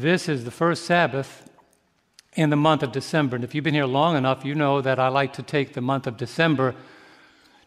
[0.00, 1.46] This is the first Sabbath
[2.32, 3.36] in the month of December.
[3.36, 5.82] And if you've been here long enough, you know that I like to take the
[5.82, 6.74] month of December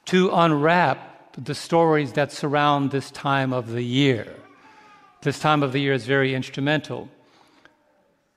[0.05, 4.33] to unwrap the stories that surround this time of the year.
[5.21, 7.07] This time of the year is very instrumental.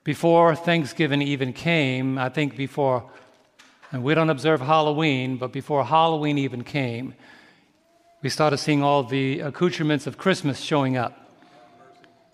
[0.03, 3.03] Before Thanksgiving even came, I think before,
[3.91, 7.15] and we don't observe Halloween, but before Halloween even came,
[8.21, 11.23] we started seeing all the accoutrements of Christmas showing up.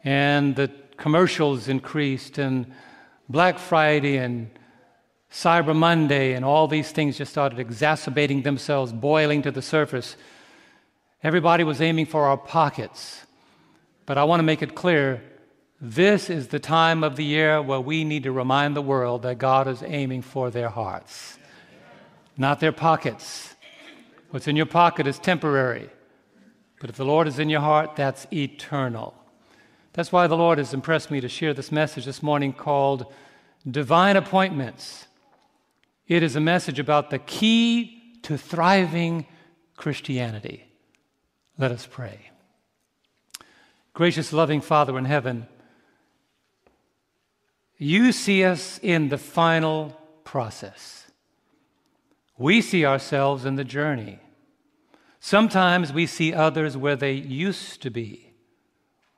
[0.04, 2.72] And the commercials increased, and
[3.30, 4.50] Black Friday and
[5.32, 10.16] Cyber Monday and all these things just started exacerbating themselves, boiling to the surface.
[11.24, 13.26] Everybody was aiming for our pockets.
[14.06, 15.24] But I want to make it clear
[15.80, 19.38] this is the time of the year where we need to remind the world that
[19.38, 21.38] God is aiming for their hearts,
[22.38, 23.56] not their pockets.
[24.30, 25.90] What's in your pocket is temporary,
[26.80, 29.14] but if the Lord is in your heart, that's eternal.
[29.94, 33.14] That's why the Lord has impressed me to share this message this morning called
[33.70, 35.06] Divine Appointments.
[36.08, 39.28] It is a message about the key to thriving
[39.78, 40.66] Christianity.
[41.60, 42.32] Let us pray.
[43.94, 45.46] Gracious, loving Father in heaven,
[47.78, 51.12] you see us in the final process.
[52.36, 54.18] We see ourselves in the journey.
[55.20, 58.33] Sometimes we see others where they used to be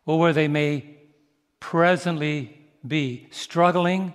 [0.05, 0.97] or where they may
[1.59, 4.13] presently be, struggling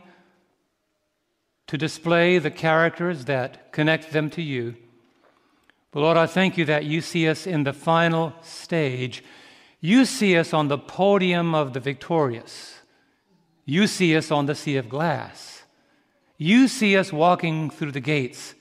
[1.66, 4.77] to display the characters that connect them to you.
[5.92, 9.24] But Lord, I thank you that you see us in the final stage.
[9.80, 12.80] You see us on the podium of the victorious.
[13.64, 15.62] You see us on the sea of glass.
[16.36, 18.54] You see us walking through the gates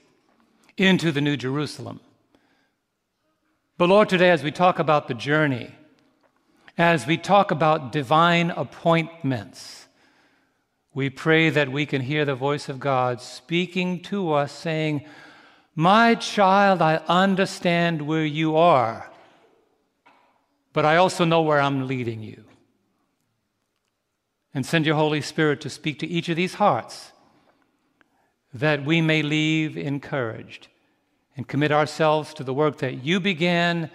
[0.77, 1.99] into the New Jerusalem.
[3.77, 5.73] But Lord, today, as we talk about the journey,
[6.79, 9.87] as we talk about divine appointments,
[10.93, 15.05] we pray that we can hear the voice of God speaking to us, saying,
[15.75, 19.11] My child, I understand where you are,
[20.71, 22.45] but I also know where I'm leading you.
[24.53, 27.11] And send your Holy Spirit to speak to each of these hearts
[28.53, 30.69] that we may leave encouraged
[31.35, 33.91] and commit ourselves to the work that you began,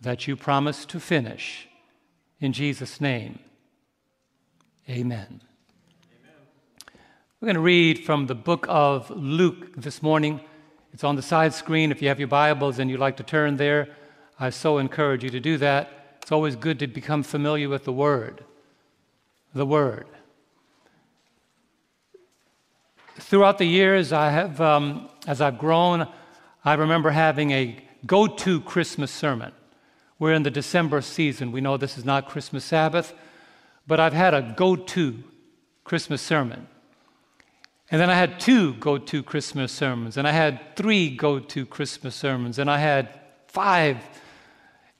[0.00, 1.68] that you promised to finish.
[2.42, 3.38] In Jesus' name,
[4.88, 5.40] amen.
[5.40, 5.40] amen.
[7.40, 10.40] We're going to read from the book of Luke this morning.
[10.92, 11.92] It's on the side screen.
[11.92, 13.90] If you have your Bibles and you'd like to turn there,
[14.40, 16.16] I so encourage you to do that.
[16.20, 18.44] It's always good to become familiar with the Word.
[19.54, 20.08] The Word.
[23.20, 26.08] Throughout the years, I have, um, as I've grown,
[26.64, 29.52] I remember having a go to Christmas sermon.
[30.22, 31.50] We're in the December season.
[31.50, 33.12] We know this is not Christmas Sabbath,
[33.88, 35.18] but I've had a go to
[35.82, 36.68] Christmas sermon.
[37.90, 41.66] And then I had two go to Christmas sermons, and I had three go to
[41.66, 43.08] Christmas sermons, and I had
[43.48, 43.98] five.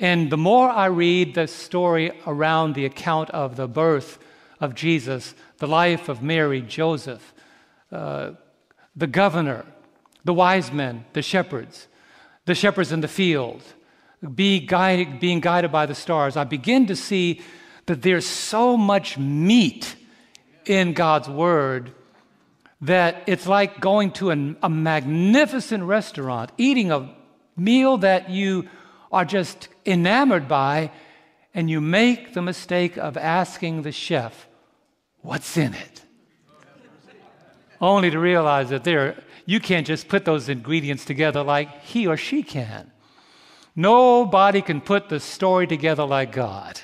[0.01, 4.19] And the more I read the story around the account of the birth
[4.59, 7.33] of Jesus, the life of Mary, Joseph,
[7.93, 8.33] uh,
[8.97, 9.67] the governor,
[10.25, 11.87] the wise men, the shepherds,
[12.45, 13.63] the shepherds in the field,
[14.23, 17.41] be guided, being guided by the stars, I begin to see
[17.87, 19.97] that there's so much meat
[20.65, 21.93] in God's Word
[22.83, 27.15] that it's like going to an, a magnificent restaurant, eating a
[27.57, 28.69] meal that you
[29.11, 30.91] are just enamored by,
[31.55, 34.49] and you make the mistake of asking the chef,
[35.21, 36.03] What's in it?
[37.81, 42.17] Only to realize that there, you can't just put those ingredients together like he or
[42.17, 42.92] she can.
[43.75, 46.81] Nobody can put the story together like God.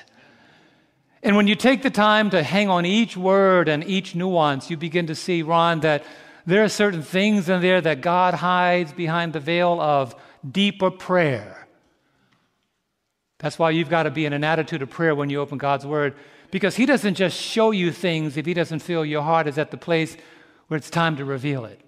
[1.21, 4.77] And when you take the time to hang on each word and each nuance, you
[4.77, 6.03] begin to see, Ron, that
[6.45, 10.15] there are certain things in there that God hides behind the veil of
[10.49, 11.67] deeper prayer.
[13.39, 15.85] That's why you've got to be in an attitude of prayer when you open God's
[15.85, 16.15] Word,
[16.51, 19.71] because He doesn't just show you things if He doesn't feel your heart is at
[19.71, 20.17] the place
[20.67, 21.79] where it's time to reveal it.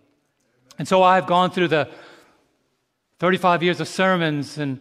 [0.77, 1.89] And so I've gone through the
[3.21, 4.79] 35 years of sermons and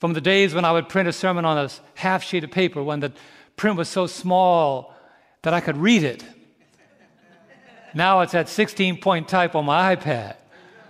[0.00, 2.82] from the days when I would print a sermon on a half sheet of paper
[2.82, 3.10] when the
[3.56, 4.94] print was so small
[5.40, 6.22] that I could read it.
[7.94, 10.34] Now it's at 16 point type on my iPad,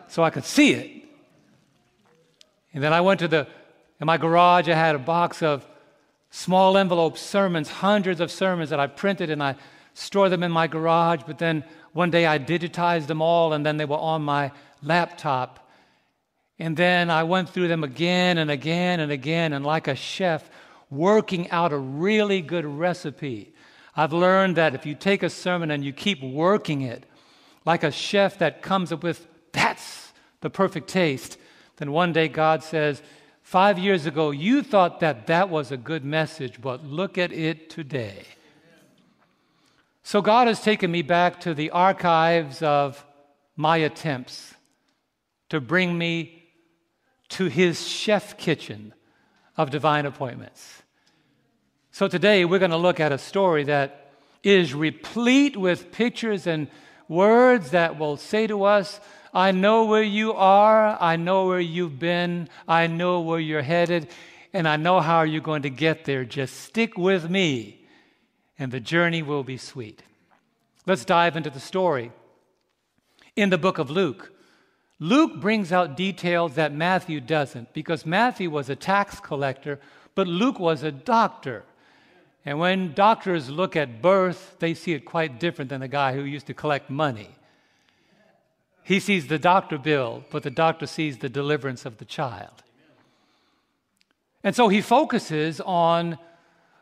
[0.08, 1.04] so I could see it.
[2.74, 3.46] And then I went to the,
[4.00, 5.64] in my garage, I had a box of
[6.30, 9.54] small envelope sermons, hundreds of sermons that I printed and I
[9.94, 11.20] stored them in my garage.
[11.24, 11.62] But then
[11.92, 14.50] one day I digitized them all and then they were on my
[14.82, 15.61] laptop.
[16.58, 20.48] And then I went through them again and again and again, and like a chef
[20.90, 23.52] working out a really good recipe,
[23.96, 27.04] I've learned that if you take a sermon and you keep working it,
[27.64, 31.38] like a chef that comes up with, that's the perfect taste,
[31.76, 33.02] then one day God says,
[33.42, 37.68] Five years ago, you thought that that was a good message, but look at it
[37.68, 38.24] today.
[40.04, 43.04] So God has taken me back to the archives of
[43.56, 44.54] my attempts
[45.50, 46.41] to bring me
[47.32, 48.94] to his chef kitchen
[49.56, 50.82] of divine appointments.
[51.90, 54.12] So today we're going to look at a story that
[54.42, 56.68] is replete with pictures and
[57.08, 59.00] words that will say to us,
[59.34, 64.08] I know where you are, I know where you've been, I know where you're headed,
[64.52, 66.24] and I know how you're going to get there.
[66.24, 67.86] Just stick with me,
[68.58, 70.02] and the journey will be sweet.
[70.86, 72.12] Let's dive into the story.
[73.36, 74.31] In the book of Luke,
[75.02, 79.80] Luke brings out details that Matthew doesn't because Matthew was a tax collector,
[80.14, 81.64] but Luke was a doctor.
[82.44, 86.22] And when doctors look at birth, they see it quite different than the guy who
[86.22, 87.30] used to collect money.
[88.84, 92.62] He sees the doctor bill, but the doctor sees the deliverance of the child.
[94.44, 96.16] And so he focuses on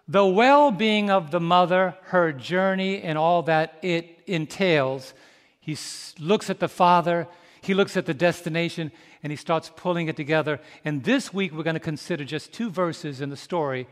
[0.06, 5.14] the well being of the mother, her journey, and all that it entails.
[5.58, 5.74] He
[6.18, 7.26] looks at the father,
[7.62, 8.90] he looks at the destination,
[9.22, 10.60] and he starts pulling it together.
[10.84, 13.86] And this week we're going to consider just two verses in the story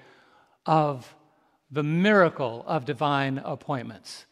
[0.66, 1.14] of
[1.70, 4.24] the miracle of divine appointments.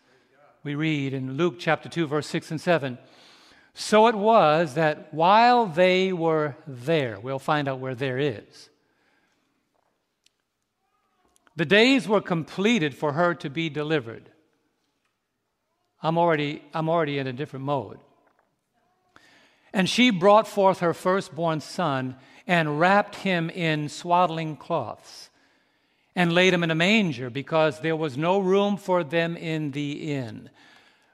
[0.62, 2.98] We read in Luke chapter 2, verse 6 and 7.
[3.74, 8.70] So it was that while they were there, we'll find out where there is,
[11.56, 14.30] the days were completed for her to be delivered.
[16.02, 17.98] I'm already, I'm already in a different mode.
[19.76, 25.28] And she brought forth her firstborn son and wrapped him in swaddling cloths
[26.14, 30.14] and laid him in a manger because there was no room for them in the
[30.14, 30.48] inn.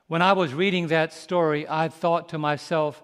[0.07, 3.03] When I was reading that story, I thought to myself,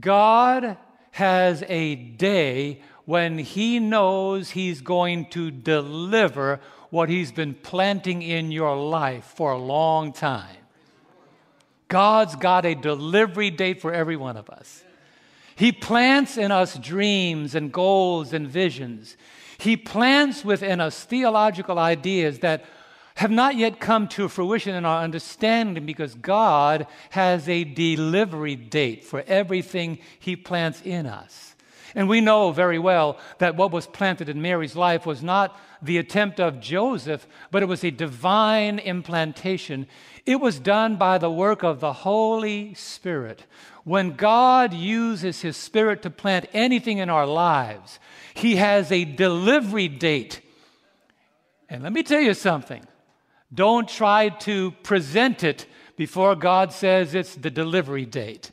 [0.00, 0.78] God
[1.10, 8.50] has a day when He knows He's going to deliver what He's been planting in
[8.50, 10.56] your life for a long time.
[11.88, 14.83] God's got a delivery date for every one of us.
[15.56, 19.16] He plants in us dreams and goals and visions.
[19.58, 22.64] He plants within us theological ideas that
[23.16, 29.04] have not yet come to fruition in our understanding because God has a delivery date
[29.04, 31.54] for everything He plants in us.
[31.94, 35.98] And we know very well that what was planted in Mary's life was not the
[35.98, 39.86] attempt of Joseph, but it was a divine implantation.
[40.26, 43.44] It was done by the work of the Holy Spirit.
[43.84, 47.98] When God uses His Spirit to plant anything in our lives,
[48.34, 50.40] He has a delivery date.
[51.68, 52.84] And let me tell you something
[53.52, 55.66] don't try to present it
[55.96, 58.50] before God says it's the delivery date.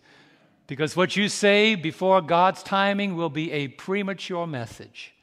[0.68, 5.14] Because what you say before God's timing will be a premature message.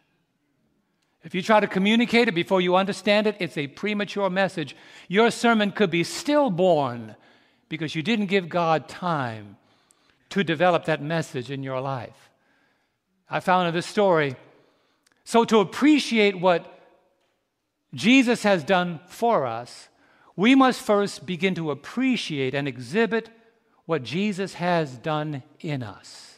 [1.29, 4.75] If you try to communicate it before you understand it, it's a premature message.
[5.09, 7.17] Your sermon could be stillborn
[7.69, 9.59] because you didn't give God time
[10.31, 12.31] to develop that message in your life.
[13.29, 14.37] I found in this story.
[15.25, 16.81] So, to appreciate what
[17.93, 19.91] Jesus has done for us,
[20.35, 23.29] we must first begin to appreciate and exhibit
[23.85, 26.37] what Jesus has done in us.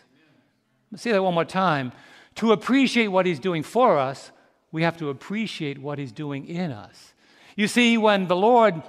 [0.91, 1.93] Let's say that one more time.
[2.37, 4.33] To appreciate what he's doing for us,
[4.73, 7.13] we have to appreciate what he's doing in us.
[7.57, 8.83] You see, when the Lord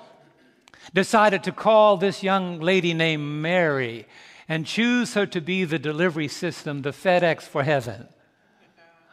[0.93, 4.07] decided to call this young lady named Mary
[4.47, 8.07] and choose her to be the delivery system, the FedEx for heaven,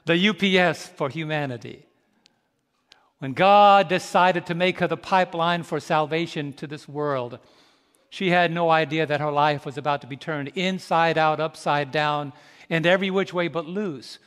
[0.05, 1.85] the UPS for humanity,
[3.19, 7.39] when God decided to make her the pipeline for salvation to this world,
[8.11, 11.91] she had no idea that her life was about to be turned inside out, upside
[11.91, 12.33] down,
[12.71, 14.19] and every which way but loose.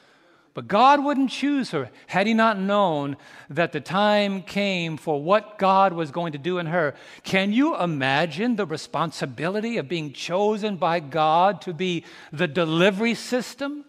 [0.53, 3.15] But God wouldn't choose her had He not known
[3.49, 6.93] that the time came for what God was going to do in her.
[7.23, 12.03] Can you imagine the responsibility of being chosen by God to be
[12.33, 13.85] the delivery system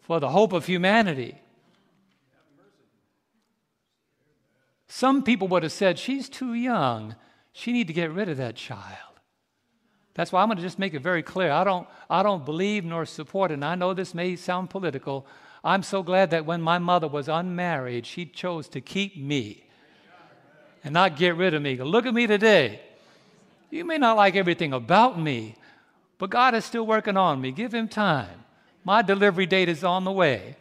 [0.00, 1.40] for the hope of humanity?
[4.88, 7.14] Some people would have said, She's too young.
[7.52, 9.07] She need to get rid of that child.
[10.18, 11.52] That's why I'm going to just make it very clear.
[11.52, 15.24] I don't, I don't believe nor support, and I know this may sound political.
[15.62, 19.62] I'm so glad that when my mother was unmarried, she chose to keep me
[20.82, 21.76] and not get rid of me.
[21.76, 22.80] Look at me today.
[23.70, 25.54] You may not like everything about me,
[26.18, 27.52] but God is still working on me.
[27.52, 28.42] Give Him time.
[28.82, 30.56] My delivery date is on the way.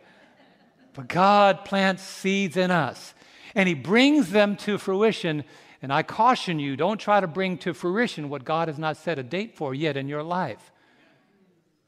[0.93, 3.15] But God plants seeds in us.
[3.55, 5.45] and He brings them to fruition.
[5.81, 9.19] And I caution you don't try to bring to fruition what God has not set
[9.19, 10.72] a date for yet in your life.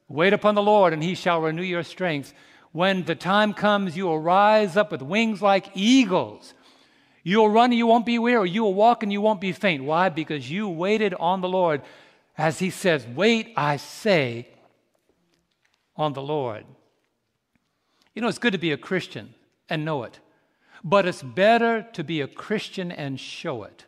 [0.08, 2.34] Wait upon the Lord, and He shall renew your strength.
[2.72, 6.54] When the time comes, you will rise up with wings like eagles.
[7.24, 8.50] You will run and you won't be weary.
[8.50, 9.84] You will walk and you won't be faint.
[9.84, 10.10] Why?
[10.10, 11.82] Because you waited on the Lord.
[12.38, 14.48] As He says, Wait, I say,
[15.96, 16.66] on the Lord.
[18.16, 19.34] You know, it's good to be a Christian
[19.70, 20.20] and know it,
[20.84, 23.86] but it's better to be a Christian and show it.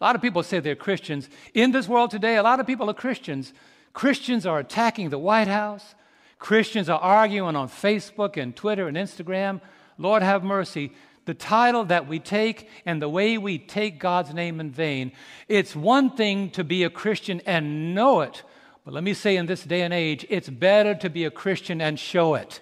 [0.00, 1.28] A lot of people say they're Christians.
[1.54, 3.54] In this world today, a lot of people are Christians.
[3.94, 5.94] Christians are attacking the White House.
[6.38, 9.62] Christians are arguing on Facebook and Twitter and Instagram.
[9.96, 10.92] Lord have mercy.
[11.24, 15.12] The title that we take and the way we take God's name in vain,
[15.48, 18.42] it's one thing to be a Christian and know it,
[18.84, 21.80] but let me say in this day and age, it's better to be a Christian
[21.80, 22.60] and show it.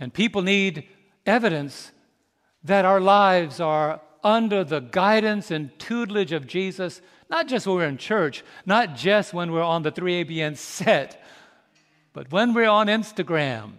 [0.00, 0.88] And people need
[1.26, 1.92] evidence
[2.64, 7.86] that our lives are under the guidance and tutelage of Jesus, not just when we're
[7.86, 11.22] in church, not just when we're on the 3ABN set,
[12.12, 13.72] but when we're on Instagram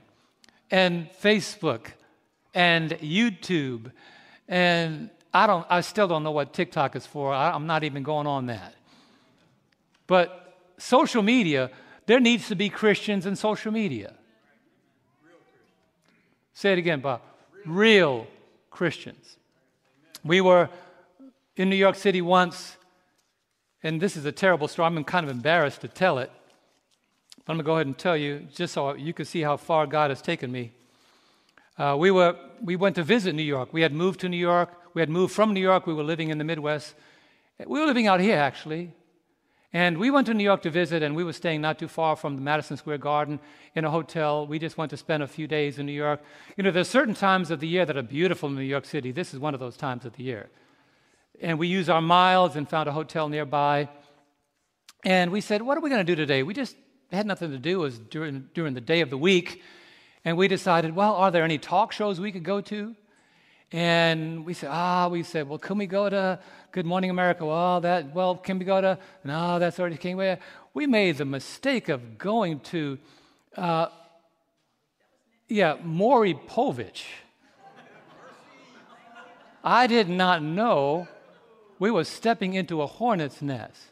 [0.71, 1.87] and Facebook
[2.53, 3.91] and YouTube
[4.47, 7.33] and I don't I still don't know what TikTok is for.
[7.33, 8.75] I, I'm not even going on that.
[10.07, 11.71] But social media,
[12.05, 14.13] there needs to be Christians in social media.
[16.53, 17.21] Say it again, Bob.
[17.65, 18.27] Real
[18.69, 19.37] Christians.
[20.23, 20.69] We were
[21.55, 22.77] in New York City once,
[23.83, 24.85] and this is a terrible story.
[24.85, 26.31] I'm kind of embarrassed to tell it.
[27.45, 29.57] But I'm going to go ahead and tell you, just so you can see how
[29.57, 30.71] far God has taken me.
[31.77, 33.73] Uh, we, were, we went to visit New York.
[33.73, 34.69] We had moved to New York.
[34.93, 35.87] We had moved from New York.
[35.87, 36.93] We were living in the Midwest.
[37.65, 38.91] We were living out here, actually.
[39.73, 42.17] And we went to New York to visit, and we were staying not too far
[42.17, 43.39] from the Madison Square Garden
[43.73, 44.45] in a hotel.
[44.45, 46.21] We just went to spend a few days in New York.
[46.57, 49.13] You know, there's certain times of the year that are beautiful in New York City.
[49.13, 50.49] This is one of those times of the year.
[51.41, 53.87] And we used our miles and found a hotel nearby.
[55.05, 56.43] And we said, What are we going to do today?
[56.43, 56.75] We just
[57.09, 57.79] had nothing to do.
[57.79, 59.61] It was during, during the day of the week.
[60.25, 62.93] And we decided, Well, are there any talk shows we could go to?
[63.71, 66.39] And we said, ah, we said, well, can we go to
[66.71, 67.45] Good Morning America?
[67.45, 70.17] Well, that, well, can we go to, no, that's already King.
[70.17, 70.35] We,
[70.73, 72.97] we made the mistake of going to,
[73.55, 73.87] uh,
[75.47, 77.03] yeah, Maury Povich.
[79.63, 81.07] I did not know
[81.79, 83.83] we were stepping into a hornet's nest.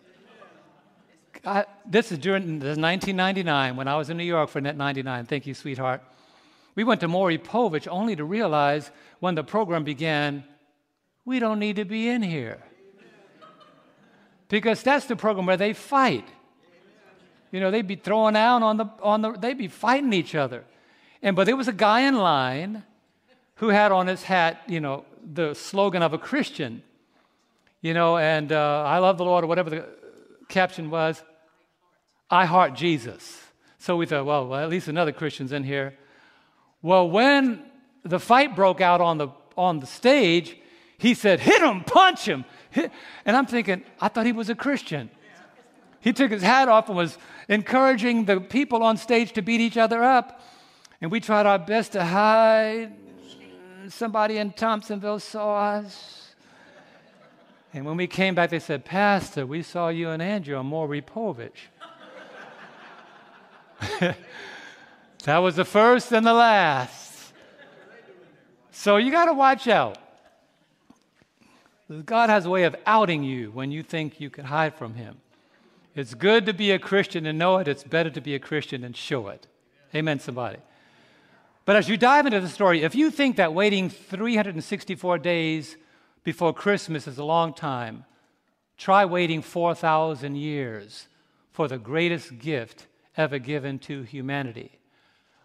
[1.46, 4.76] I, this is during this is 1999 when I was in New York for Net
[4.76, 5.26] 99.
[5.26, 6.02] Thank you, sweetheart.
[6.76, 10.44] We went to Maury Povich only to realize when the program began,
[11.26, 12.60] we don't need to be in here.
[14.48, 16.28] Because that's the program where they fight.
[17.52, 20.64] You know, they'd be throwing out on the, on the, they'd be fighting each other.
[21.22, 22.84] And, but there was a guy in line
[23.56, 26.82] who had on his hat, you know, the slogan of a Christian,
[27.82, 29.86] you know, and uh, I love the Lord, or whatever the
[30.48, 31.22] caption was,
[32.30, 33.42] I heart Jesus.
[33.78, 35.98] So we thought, well, well, at least another Christian's in here.
[36.82, 37.64] Well, when
[38.04, 40.58] the fight broke out on the, on the stage,
[40.98, 42.46] he said, Hit him, punch him.
[42.72, 42.92] Hit.
[43.26, 45.10] And I'm thinking, I thought he was a Christian.
[46.02, 47.18] He took his hat off and was
[47.50, 50.42] encouraging the people on stage to beat each other up.
[51.02, 52.94] And we tried our best to hide.
[53.90, 56.36] Somebody in Thompsonville saw us.
[57.74, 61.02] And when we came back, they said, Pastor, we saw you and Andrew on Maury
[61.02, 61.52] Povich.
[65.24, 67.34] that was the first and the last.
[68.72, 69.98] So you got to watch out.
[72.06, 75.18] God has a way of outing you when you think you can hide from Him.
[75.96, 77.68] It's good to be a Christian and know it.
[77.68, 79.48] It's better to be a Christian and show it.
[79.94, 80.60] Amen, somebody.
[81.66, 85.78] But as you dive into the story, if you think that waiting 364 days
[86.24, 88.06] before Christmas is a long time,
[88.78, 91.08] try waiting 4,000 years
[91.52, 94.79] for the greatest gift ever given to humanity.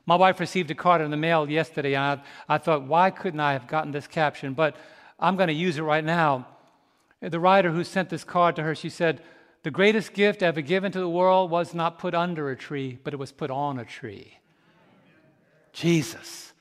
[0.06, 3.40] My wife received a card in the mail yesterday, and I, I thought, why couldn't
[3.40, 4.52] I have gotten this caption?
[4.52, 4.76] But
[5.18, 6.46] I'm going to use it right now.
[7.20, 9.22] The writer who sent this card to her, she said,
[9.62, 13.14] The greatest gift ever given to the world was not put under a tree, but
[13.14, 14.38] it was put on a tree.
[15.72, 16.52] Jesus.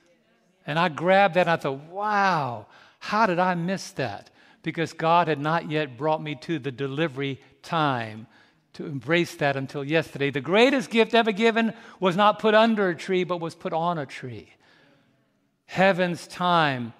[0.66, 2.68] And I grabbed that and I thought, wow,
[3.00, 4.30] how did I miss that?
[4.64, 8.28] Because God had not yet brought me to the delivery time
[8.74, 10.32] to embrace that until yesterday.
[10.32, 13.98] The greatest gift ever given was not put under a tree, but was put on
[13.98, 14.54] a tree.
[15.66, 16.94] Heaven's time.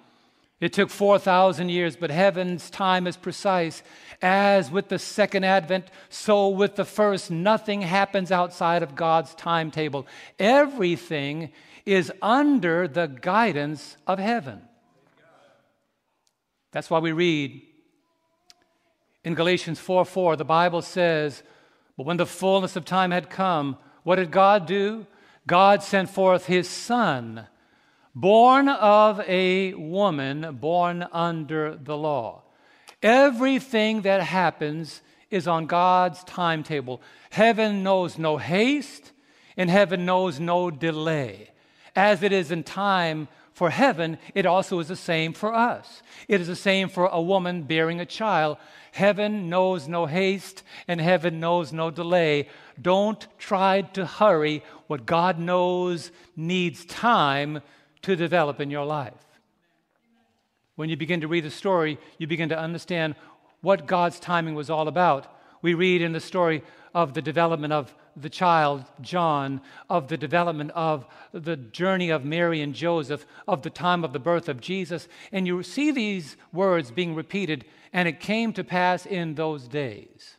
[0.60, 3.82] It took 4,000 years, but heaven's time is precise.
[4.22, 10.06] As with the second advent, so with the first, nothing happens outside of God's timetable.
[10.38, 11.50] Everything
[11.84, 14.62] is under the guidance of heaven.
[16.70, 17.62] That's why we read
[19.24, 21.42] in Galatians 4 4, the Bible says,
[21.96, 25.06] But when the fullness of time had come, what did God do?
[25.46, 27.46] God sent forth his Son,
[28.14, 32.42] born of a woman, born under the law.
[33.02, 37.02] Everything that happens is on God's timetable.
[37.30, 39.12] Heaven knows no haste,
[39.56, 41.50] and heaven knows no delay.
[41.94, 46.02] As it is in time for heaven, it also is the same for us.
[46.26, 48.58] It is the same for a woman bearing a child.
[48.90, 52.48] Heaven knows no haste and heaven knows no delay.
[52.82, 57.62] Don't try to hurry what God knows needs time
[58.02, 59.14] to develop in your life.
[60.74, 63.14] When you begin to read the story, you begin to understand
[63.60, 65.32] what God's timing was all about.
[65.62, 70.70] We read in the story of the development of the child, John, of the development
[70.72, 75.08] of the journey of Mary and Joseph, of the time of the birth of Jesus.
[75.32, 80.36] And you see these words being repeated and it came to pass in those days.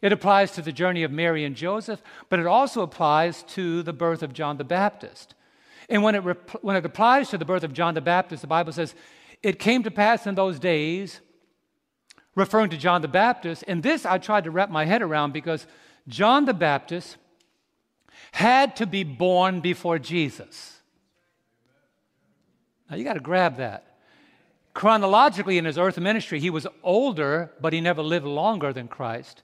[0.00, 3.92] It applies to the journey of Mary and Joseph, but it also applies to the
[3.92, 5.34] birth of John the Baptist.
[5.88, 8.46] And when it, rep- when it applies to the birth of John the Baptist, the
[8.46, 8.94] Bible says,
[9.42, 11.20] It came to pass in those days,
[12.34, 13.64] referring to John the Baptist.
[13.66, 15.66] And this I tried to wrap my head around because
[16.08, 17.16] John the Baptist
[18.32, 20.80] had to be born before Jesus.
[22.90, 23.94] Now you got to grab that
[24.74, 29.42] chronologically in his earth ministry, he was older, but he never lived longer than Christ.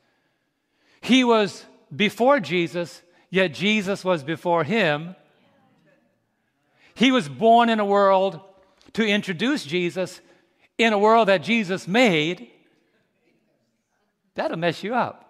[1.01, 1.65] He was
[1.95, 5.15] before Jesus, yet Jesus was before him.
[6.95, 8.41] He was born in a world
[8.95, 10.21] to introduce Jesus
[10.77, 12.51] in a world that Jesus made.
[14.35, 15.30] That'll mess you up.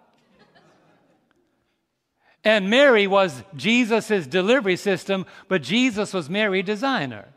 [2.43, 7.27] And Mary was Jesus' delivery system, but Jesus was Mary's designer.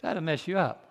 [0.00, 0.84] That'll mess you up.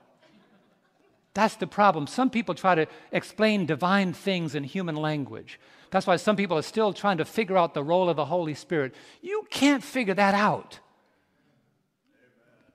[1.34, 2.08] That's the problem.
[2.08, 5.60] Some people try to explain divine things in human language.
[5.91, 8.54] That's why some people are still trying to figure out the role of the Holy
[8.54, 8.94] Spirit.
[9.22, 10.80] You can't figure that out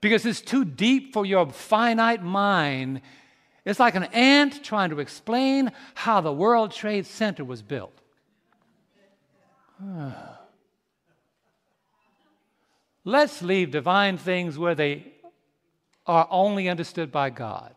[0.00, 3.00] because it's too deep for your finite mind.
[3.64, 8.01] It's like an ant trying to explain how the World Trade Center was built.
[13.04, 15.12] Let's leave divine things where they
[16.06, 17.74] are only understood by God.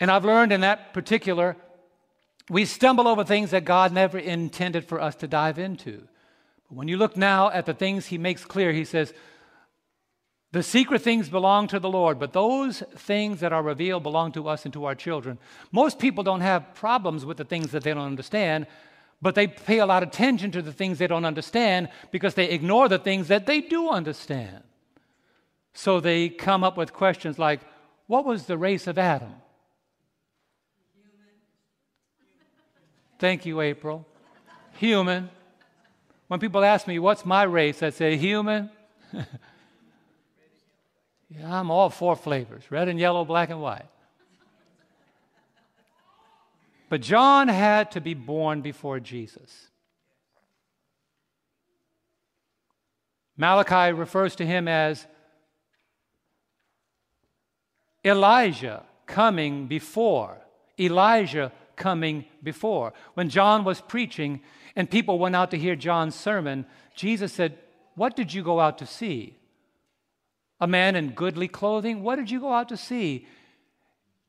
[0.00, 1.56] And I've learned in that particular,
[2.50, 6.08] we stumble over things that God never intended for us to dive into.
[6.68, 9.12] But when you look now at the things He makes clear, He says,
[10.52, 14.48] the secret things belong to the Lord, but those things that are revealed belong to
[14.48, 15.38] us and to our children.
[15.70, 18.66] Most people don't have problems with the things that they don't understand,
[19.22, 22.50] but they pay a lot of attention to the things they don't understand because they
[22.50, 24.64] ignore the things that they do understand.
[25.74, 27.60] So they come up with questions like
[28.08, 29.32] what was the race of Adam?
[33.18, 34.04] Thank you, April.
[34.78, 35.30] Human.
[36.26, 37.80] When people ask me, what's my race?
[37.82, 38.68] I say, human.
[39.12, 39.24] yeah,
[41.60, 43.86] I'm all four flavors red and yellow, black and white.
[46.92, 49.70] But John had to be born before Jesus.
[53.34, 55.06] Malachi refers to him as
[58.04, 60.36] Elijah coming before.
[60.78, 62.92] Elijah coming before.
[63.14, 64.42] When John was preaching
[64.76, 67.56] and people went out to hear John's sermon, Jesus said,
[67.94, 69.38] What did you go out to see?
[70.60, 72.02] A man in goodly clothing?
[72.02, 73.26] What did you go out to see?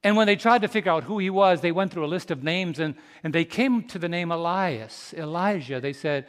[0.04, 2.30] And when they tried to figure out who he was, they went through a list
[2.30, 5.80] of names and, and they came to the name Elias, Elijah.
[5.80, 6.28] They said,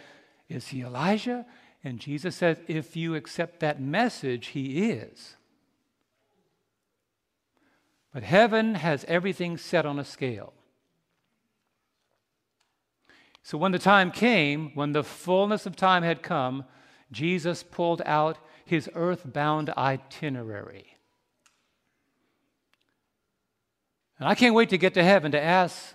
[0.48, 1.44] Is he Elijah?
[1.82, 5.36] And Jesus said, If you accept that message, he is.
[8.12, 10.52] But heaven has everything set on a scale.
[13.42, 16.64] So when the time came, when the fullness of time had come,
[17.10, 20.93] Jesus pulled out his earthbound itinerary.
[24.18, 25.94] And I can't wait to get to heaven to ask,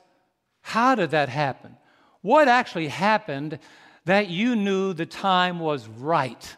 [0.62, 1.78] how did that happen?
[2.22, 3.60] What actually happened
[4.06, 6.56] that you knew the time was right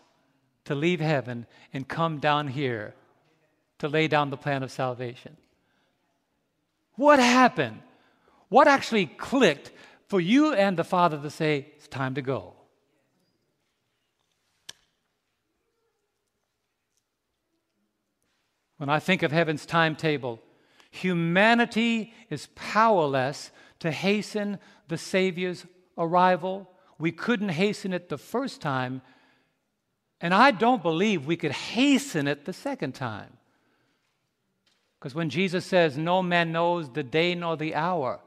[0.65, 2.95] to leave heaven and come down here
[3.79, 5.37] to lay down the plan of salvation?
[6.95, 7.79] What happened?
[8.49, 9.71] What actually clicked
[10.07, 12.53] for you and the Father to say, it's time to go?
[18.77, 20.39] When I think of heaven's timetable,
[20.91, 25.65] humanity is powerless to hasten the Savior's
[25.97, 26.69] arrival.
[26.99, 29.01] We couldn't hasten it the first time,
[30.19, 33.37] and I don't believe we could hasten it the second time.
[34.99, 38.19] Because when Jesus says, No man knows the day nor the hour,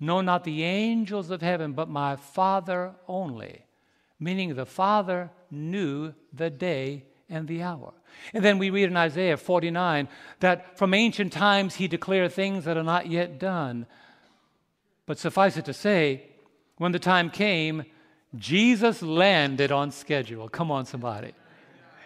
[0.00, 3.64] no, not the angels of heaven, but my Father only,
[4.18, 7.92] meaning the Father knew the day and the hour.
[8.32, 10.08] And then we read in Isaiah 49
[10.40, 13.86] that from ancient times he declared things that are not yet done.
[15.06, 16.28] But suffice it to say,
[16.78, 17.84] when the time came,
[18.34, 20.48] Jesus landed on schedule.
[20.48, 21.32] Come on, somebody.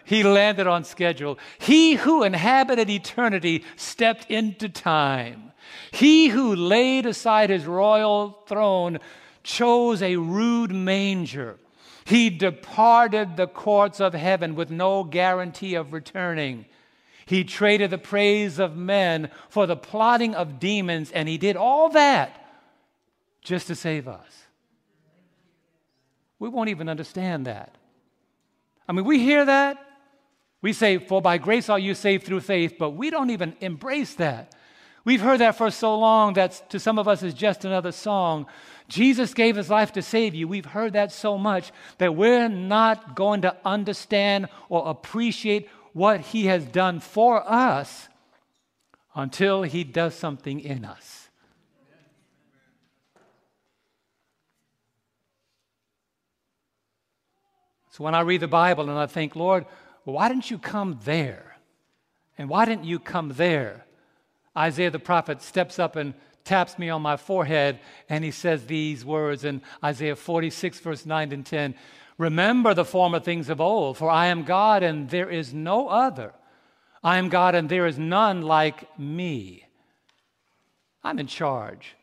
[0.05, 1.37] He landed on schedule.
[1.59, 5.51] He who inhabited eternity stepped into time.
[5.91, 8.99] He who laid aside his royal throne
[9.43, 11.57] chose a rude manger.
[12.05, 16.65] He departed the courts of heaven with no guarantee of returning.
[17.25, 21.89] He traded the praise of men for the plotting of demons, and he did all
[21.89, 22.37] that
[23.41, 24.45] just to save us.
[26.39, 27.75] We won't even understand that.
[28.87, 29.77] I mean, we hear that.
[30.61, 34.15] We say, For by grace are you saved through faith, but we don't even embrace
[34.15, 34.55] that.
[35.03, 38.45] We've heard that for so long that to some of us is just another song.
[38.91, 40.49] Jesus gave his life to save you.
[40.49, 46.47] We've heard that so much that we're not going to understand or appreciate what he
[46.47, 48.09] has done for us
[49.15, 51.29] until he does something in us.
[57.91, 59.65] So when I read the Bible and I think, Lord,
[60.03, 61.55] why didn't you come there?
[62.37, 63.85] And why didn't you come there?
[64.57, 69.05] Isaiah the prophet steps up and taps me on my forehead and he says these
[69.05, 71.75] words in Isaiah 46, verse 9 and 10
[72.17, 76.33] Remember the former things of old, for I am God and there is no other.
[77.03, 79.65] I am God and there is none like me.
[81.03, 81.95] I'm in charge.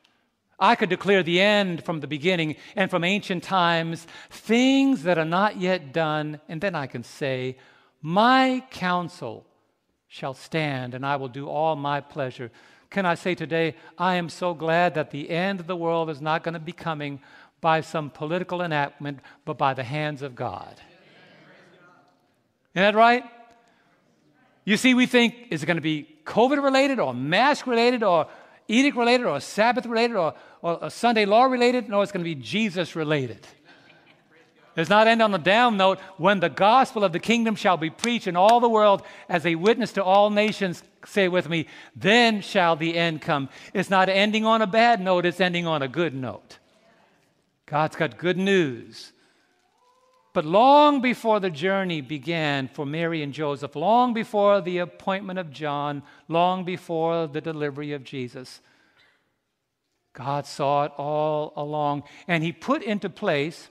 [0.59, 5.24] I could declare the end from the beginning and from ancient times, things that are
[5.24, 7.59] not yet done, and then I can say,
[8.03, 9.46] My counsel
[10.09, 12.51] shall stand, and I will do all my pleasure.
[12.90, 16.20] Can I say today, I am so glad that the end of the world is
[16.20, 17.20] not going to be coming
[17.61, 20.74] by some political enactment, but by the hands of God.
[22.74, 23.24] Isn't that right?
[24.64, 28.29] You see, we think, is it going to be COVID related or mask related or
[28.68, 31.88] edict related or Sabbath related or, or Sunday law related?
[31.88, 33.46] No, it's going to be Jesus related.
[34.78, 35.98] Does not end on a down note.
[36.18, 39.56] When the gospel of the kingdom shall be preached in all the world as a
[39.56, 43.48] witness to all nations, say with me, then shall the end come.
[43.74, 46.58] It's not ending on a bad note, it's ending on a good note.
[47.66, 49.10] God's got good news.
[50.32, 55.50] But long before the journey began for Mary and Joseph, long before the appointment of
[55.50, 58.60] John, long before the delivery of Jesus,
[60.12, 62.04] God saw it all along.
[62.28, 63.70] And He put into place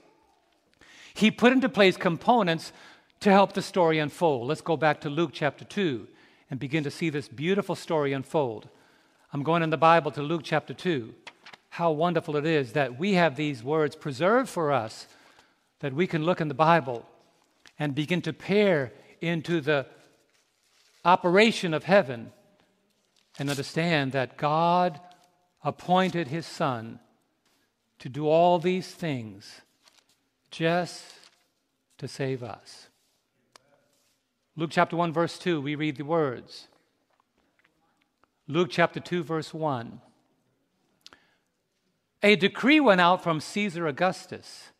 [1.18, 2.72] he put into place components
[3.18, 4.46] to help the story unfold.
[4.46, 6.06] Let's go back to Luke chapter 2
[6.48, 8.68] and begin to see this beautiful story unfold.
[9.32, 11.12] I'm going in the Bible to Luke chapter 2.
[11.70, 15.08] How wonderful it is that we have these words preserved for us,
[15.80, 17.04] that we can look in the Bible
[17.80, 19.86] and begin to peer into the
[21.04, 22.30] operation of heaven
[23.40, 25.00] and understand that God
[25.64, 27.00] appointed his Son
[27.98, 29.62] to do all these things
[30.50, 31.04] just
[31.98, 32.88] to save us.
[34.56, 36.68] Luke chapter 1, verse 2, we read the words.
[38.48, 40.00] Luke chapter 2, verse 1.
[42.22, 44.70] A decree went out from Caesar Augustus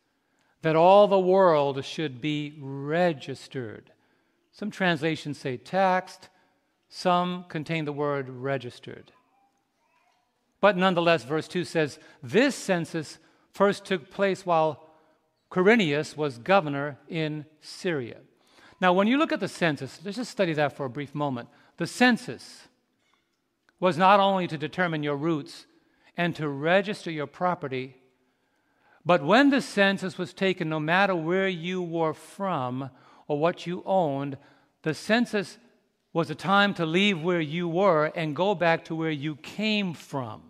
[0.62, 3.92] that all the world should be registered.
[4.50, 6.28] Some translations say taxed,
[6.88, 9.12] some contain the word registered.
[10.60, 13.18] But nonetheless, verse 2 says this census
[13.52, 14.87] first took place while
[15.50, 18.18] Quirinius was governor in Syria.
[18.80, 21.48] Now, when you look at the census, let's just study that for a brief moment.
[21.78, 22.68] The census
[23.80, 25.66] was not only to determine your roots
[26.16, 27.96] and to register your property,
[29.04, 32.90] but when the census was taken, no matter where you were from
[33.26, 34.36] or what you owned,
[34.82, 35.58] the census
[36.12, 39.94] was a time to leave where you were and go back to where you came
[39.94, 40.42] from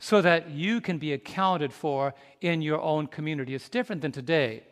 [0.00, 3.54] so that you can be accounted for in your own community.
[3.54, 4.64] It's different than today.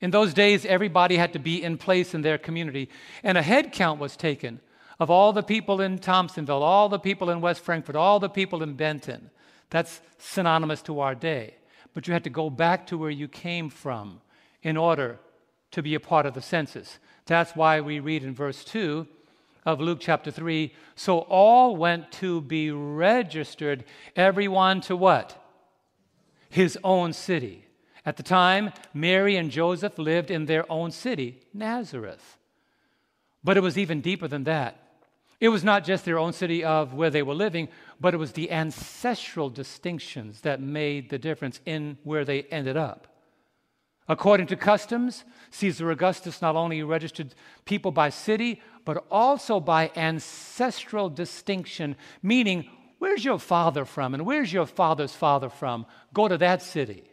[0.00, 2.88] In those days, everybody had to be in place in their community,
[3.22, 4.60] and a head count was taken
[5.00, 8.62] of all the people in Thompsonville, all the people in West Frankfort, all the people
[8.62, 9.30] in Benton.
[9.70, 11.56] That's synonymous to our day.
[11.94, 14.20] But you had to go back to where you came from
[14.62, 15.18] in order
[15.72, 16.98] to be a part of the census.
[17.26, 19.08] That's why we read in verse 2
[19.64, 20.72] of Luke chapter 3.
[20.94, 23.84] So all went to be registered,
[24.16, 25.42] everyone to what?
[26.48, 27.66] His own city.
[28.06, 32.38] At the time, Mary and Joseph lived in their own city, Nazareth.
[33.42, 34.80] But it was even deeper than that.
[35.40, 37.68] It was not just their own city of where they were living,
[38.00, 43.13] but it was the ancestral distinctions that made the difference in where they ended up.
[44.08, 51.08] According to customs, Caesar Augustus not only registered people by city, but also by ancestral
[51.08, 55.86] distinction, meaning, where's your father from and where's your father's father from?
[56.12, 57.04] Go to that city.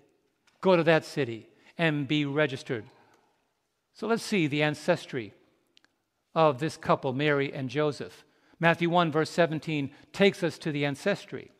[0.59, 2.83] Go to that city and be registered.
[3.93, 5.33] So let's see the ancestry
[6.35, 8.25] of this couple, Mary and Joseph.
[8.59, 11.51] Matthew 1, verse 17, takes us to the ancestry.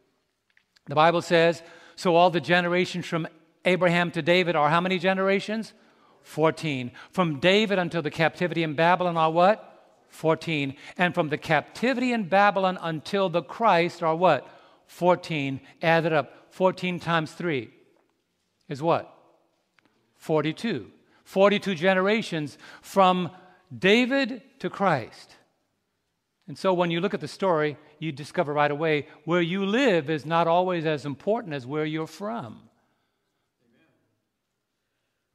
[0.87, 1.63] The Bible says,
[1.95, 3.27] So all the generations from
[3.65, 5.73] Abraham to David are how many generations?
[6.23, 6.91] 14.
[7.11, 9.67] From David until the captivity in Babylon are what?
[10.09, 10.75] 14.
[10.97, 14.47] And from the captivity in Babylon until the Christ are what?
[14.87, 15.61] 14.
[15.81, 16.53] Added up.
[16.53, 17.71] 14 times 3
[18.67, 19.11] is what?
[20.17, 20.91] 42.
[21.23, 23.31] 42 generations from
[23.75, 25.35] David to Christ.
[26.47, 30.09] And so when you look at the story, you discover right away where you live
[30.09, 32.63] is not always as important as where you're from.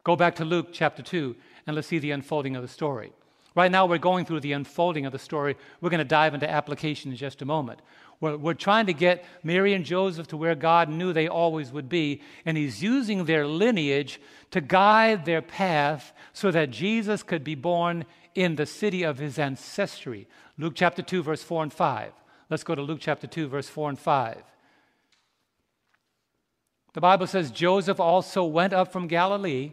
[0.07, 1.35] Go back to Luke chapter 2
[1.67, 3.13] and let's see the unfolding of the story.
[3.57, 5.57] Right now, we're going through the unfolding of the story.
[5.81, 7.81] We're going to dive into application in just a moment.
[8.21, 11.89] We're, we're trying to get Mary and Joseph to where God knew they always would
[11.89, 14.21] be, and He's using their lineage
[14.53, 18.05] to guide their path so that Jesus could be born
[18.37, 20.29] in the city of His ancestry.
[20.57, 22.13] Luke chapter 2, verse 4 and 5.
[22.49, 24.37] Let's go to Luke chapter 2, verse 4 and 5.
[26.93, 29.73] The Bible says Joseph also went up from Galilee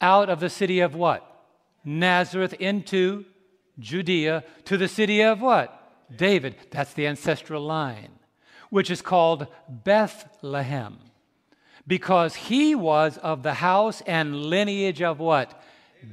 [0.00, 1.24] out of the city of what?
[1.84, 3.24] Nazareth into
[3.78, 5.74] Judea to the city of what?
[6.14, 6.56] David.
[6.70, 8.10] That's the ancestral line,
[8.70, 10.98] which is called Bethlehem,
[11.86, 15.60] because he was of the house and lineage of what?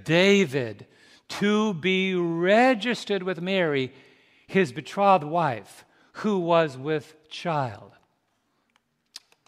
[0.04, 0.88] David,
[1.28, 3.94] to be registered with Mary,
[4.48, 7.92] his betrothed wife, who was with child.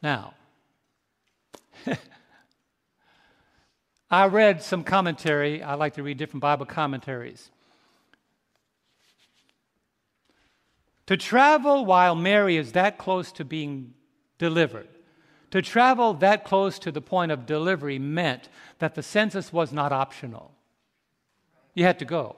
[0.04, 0.34] Now,
[4.10, 5.62] I read some commentary.
[5.62, 7.52] I like to read different Bible commentaries.
[11.08, 13.94] To travel while Mary is that close to being
[14.38, 14.88] delivered,
[15.52, 19.92] to travel that close to the point of delivery meant that the census was not
[19.94, 20.52] optional.
[21.74, 22.36] You had to go.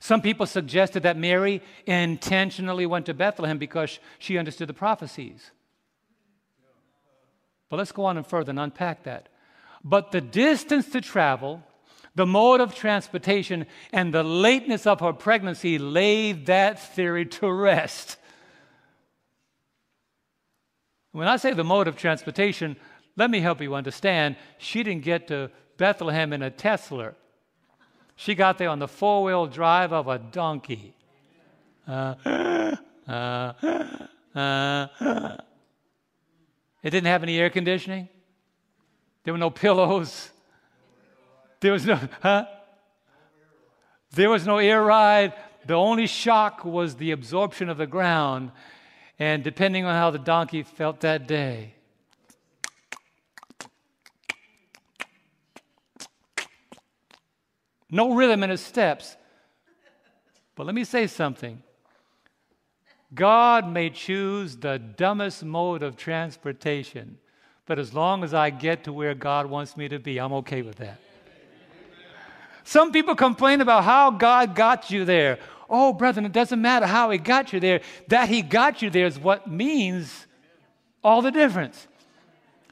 [0.00, 5.50] Some people suggested that Mary intentionally went to Bethlehem because she understood the prophecies.
[7.68, 9.28] But let's go on and further and unpack that.
[9.88, 11.62] But the distance to travel,
[12.14, 18.18] the mode of transportation, and the lateness of her pregnancy laid that theory to rest.
[21.12, 22.76] When I say the mode of transportation,
[23.16, 24.36] let me help you understand.
[24.58, 27.14] She didn't get to Bethlehem in a Tesla.
[28.14, 30.94] She got there on the four wheel drive of a donkey.
[31.86, 32.76] Uh,
[33.08, 33.52] uh,
[34.34, 35.36] uh,
[36.82, 38.10] it didn't have any air conditioning.
[39.28, 40.30] There were no pillows.
[41.60, 42.46] There was no, huh?
[44.12, 45.34] There was no air ride.
[45.66, 48.52] The only shock was the absorption of the ground.
[49.18, 51.74] And depending on how the donkey felt that day,
[57.90, 59.18] no rhythm in his steps.
[60.54, 61.62] But let me say something
[63.12, 67.18] God may choose the dumbest mode of transportation
[67.68, 70.62] but as long as I get to where God wants me to be, I'm okay
[70.62, 70.98] with that.
[72.64, 75.38] Some people complain about how God got you there.
[75.68, 77.82] Oh, brethren, it doesn't matter how He got you there.
[78.08, 80.26] That He got you there is what means
[81.04, 81.86] all the difference.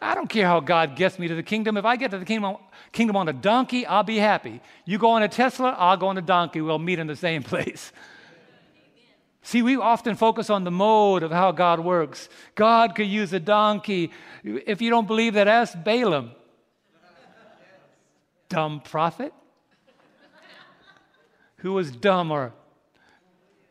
[0.00, 1.76] I don't care how God gets me to the kingdom.
[1.76, 2.56] If I get to the kingdom,
[2.92, 4.60] kingdom on a donkey, I'll be happy.
[4.86, 6.62] You go on a Tesla, I'll go on a donkey.
[6.62, 7.92] We'll meet in the same place.
[9.46, 12.28] See, we often focus on the mode of how God works.
[12.56, 14.10] God could use a donkey.
[14.42, 16.32] If you don't believe that, ask Balaam.
[18.48, 19.32] Dumb prophet?
[21.58, 22.54] Who was dumber,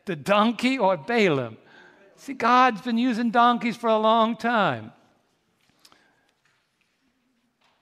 [0.06, 1.58] the donkey or Balaam?
[2.16, 4.92] See, God's been using donkeys for a long time.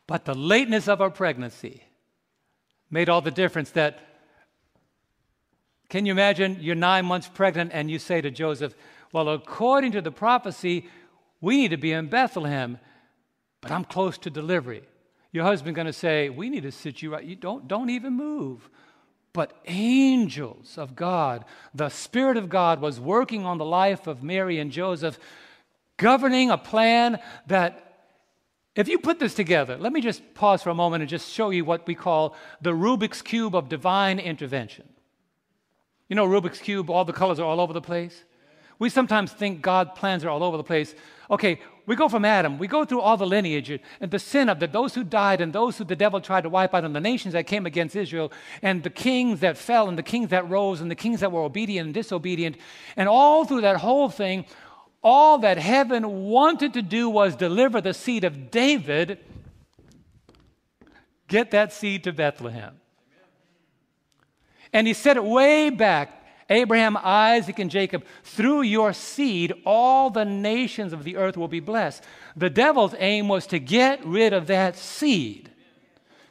[0.09, 1.85] But the lateness of our pregnancy
[2.91, 4.01] made all the difference that
[5.95, 8.75] can you imagine you're nine months pregnant and you say to Joseph,
[9.13, 10.89] Well, according to the prophecy,
[11.41, 12.81] we need to be in Bethlehem,
[13.61, 14.83] but I'm close to delivery.
[15.31, 17.23] Your husband going to say, We need to sit you right.
[17.23, 18.69] You don't, don't even move.
[19.33, 24.59] But angels of God, the Spirit of God was working on the life of Mary
[24.59, 25.17] and Joseph,
[25.97, 28.01] governing a plan that
[28.75, 31.51] If you put this together, let me just pause for a moment and just show
[31.51, 34.89] you what we call the Rubik's Cube of divine intervention.
[36.09, 38.25] You know, Rubik's Cube, all the colors are all over the place.
[38.79, 40.95] We sometimes think God's plans are all over the place.
[41.31, 44.59] Okay, we go from Adam, we go through all the lineage and the sin of
[44.59, 47.01] the, those who died and those who the devil tried to wipe out and the
[47.01, 50.81] nations that came against Israel and the kings that fell and the kings that rose
[50.81, 52.57] and the kings that were obedient and disobedient.
[52.97, 54.45] And all through that whole thing,
[55.03, 59.19] all that heaven wanted to do was deliver the seed of David,
[61.29, 62.81] get that seed to Bethlehem.
[64.75, 70.27] And he said it way back Abraham, Isaac, and Jacob, through your seed, all the
[70.27, 72.05] nations of the earth will be blessed.
[72.37, 75.51] The devil's aim was to get rid of that seed.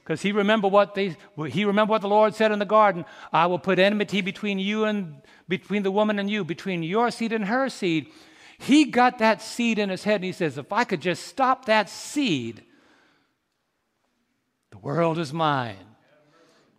[0.03, 1.15] Because he remember what they
[1.49, 4.83] he remember what the Lord said in the garden, I will put enmity between you
[4.83, 8.11] and between the woman and you, between your seed and her seed.
[8.59, 11.65] He got that seed in his head and he says, if I could just stop
[11.65, 12.63] that seed,
[14.71, 15.77] the world is mine.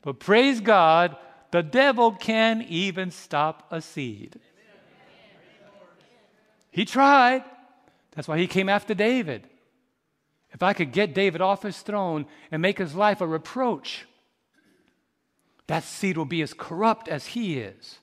[0.03, 1.17] But praise God,
[1.55, 4.41] the devil can even stop a seed.
[6.73, 7.45] He tried.
[8.11, 9.47] That's why he came after David.
[10.51, 14.05] If I could get David off his throne and make his life a reproach,
[15.69, 18.01] that seed will be as corrupt as he is.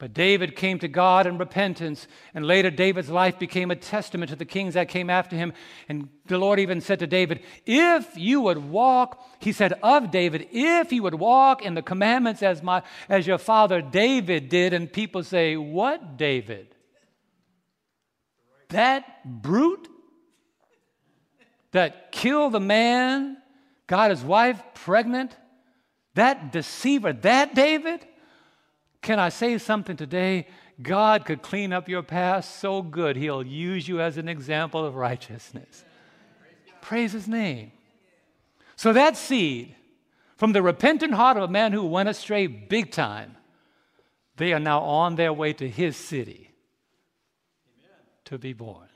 [0.00, 4.36] But David came to God in repentance, and later David's life became a testament to
[4.36, 5.52] the kings that came after him.
[5.90, 10.48] And the Lord even said to David, If you would walk, he said of David,
[10.52, 14.90] if you would walk in the commandments as, my, as your father David did, and
[14.90, 16.74] people say, What David?
[18.70, 19.86] That brute
[21.72, 23.36] that killed the man,
[23.86, 25.36] got his wife pregnant,
[26.14, 28.06] that deceiver, that David?
[29.02, 30.46] Can I say something today?
[30.82, 34.94] God could clean up your past so good, He'll use you as an example of
[34.94, 35.84] righteousness.
[36.80, 37.72] Praise His name.
[38.76, 39.74] So, that seed
[40.36, 43.36] from the repentant heart of a man who went astray big time,
[44.36, 46.50] they are now on their way to His city
[48.24, 48.88] to be born.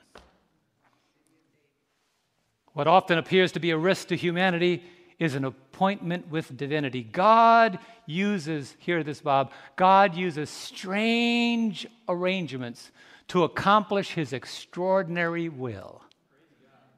[2.72, 4.82] What often appears to be a risk to humanity
[5.18, 7.02] is an appointment with divinity.
[7.02, 12.92] God uses, hear this, Bob, God uses strange arrangements
[13.28, 16.02] to accomplish his extraordinary will.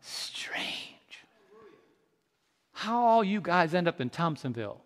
[0.03, 0.67] Strange.
[2.73, 4.81] How all you guys end up in Thompsonville.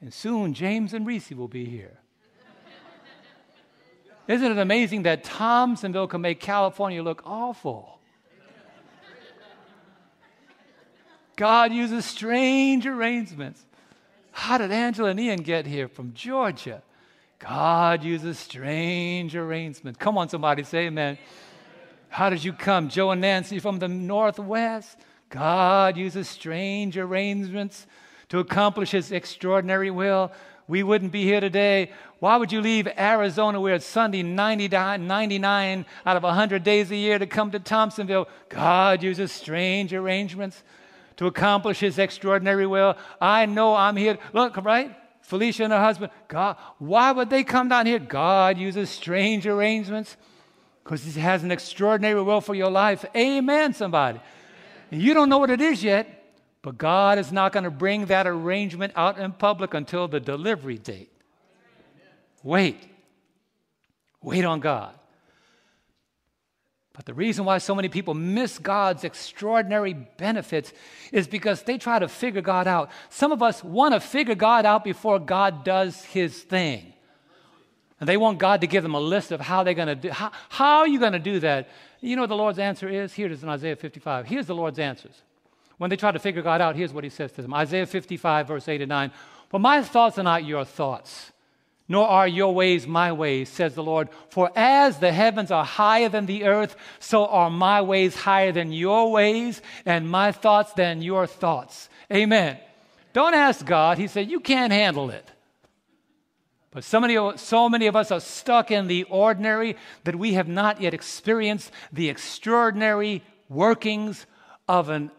[0.00, 1.98] And soon James and Reese will be here.
[4.26, 7.95] Isn't it amazing that Thompsonville can make California look awful?
[11.36, 13.62] God uses strange arrangements.
[14.32, 16.82] How did Angela and Ian get here from Georgia?
[17.38, 19.98] God uses strange arrangements.
[19.98, 21.18] Come on, somebody say amen.
[22.08, 22.88] How did you come?
[22.88, 24.98] Joe and Nancy from the Northwest.
[25.28, 27.86] God uses strange arrangements
[28.30, 30.32] to accomplish his extraordinary will.
[30.68, 31.92] We wouldn't be here today.
[32.18, 36.96] Why would you leave Arizona where it's Sunday 99, 99 out of 100 days a
[36.96, 38.26] year to come to Thompsonville?
[38.48, 40.62] God uses strange arrangements
[41.16, 42.96] to accomplish his extraordinary will.
[43.20, 44.18] I know I'm here.
[44.32, 44.94] Look, right?
[45.22, 46.12] Felicia and her husband.
[46.28, 47.98] God, why would they come down here?
[47.98, 50.16] God uses strange arrangements
[50.84, 53.04] because he has an extraordinary will for your life.
[53.16, 54.20] Amen, somebody.
[54.92, 56.24] And you don't know what it is yet,
[56.62, 60.78] but God is not going to bring that arrangement out in public until the delivery
[60.78, 61.10] date.
[62.44, 62.88] Wait.
[64.22, 64.94] Wait on God.
[66.96, 70.72] But the reason why so many people miss God's extraordinary benefits
[71.12, 72.90] is because they try to figure God out.
[73.10, 76.94] Some of us want to figure God out before God does his thing.
[78.00, 80.08] And they want God to give them a list of how they're going to do.
[80.08, 81.68] How, how are you going to do that?
[82.00, 83.12] You know what the Lord's answer is?
[83.12, 84.26] Here it is in Isaiah 55.
[84.26, 85.22] Here's the Lord's answers.
[85.76, 88.48] When they try to figure God out, here's what he says to them Isaiah 55,
[88.48, 89.12] verse 8 and 9.
[89.50, 91.32] For my thoughts are not your thoughts
[91.88, 94.08] nor are your ways my ways, says the Lord.
[94.30, 98.72] For as the heavens are higher than the earth, so are my ways higher than
[98.72, 101.88] your ways, and my thoughts than your thoughts.
[102.12, 102.58] Amen.
[103.12, 103.98] Don't ask God.
[103.98, 105.30] He said, You can't handle it.
[106.70, 110.48] But so many, so many of us are stuck in the ordinary that we have
[110.48, 114.26] not yet experienced the extraordinary workings
[114.68, 115.10] of an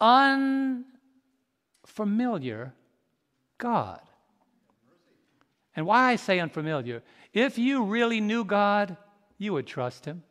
[0.00, 2.72] unfamiliar
[3.58, 4.00] God.
[5.74, 7.02] And why I say unfamiliar,
[7.32, 8.96] if you really knew God,
[9.38, 10.22] you would trust Him.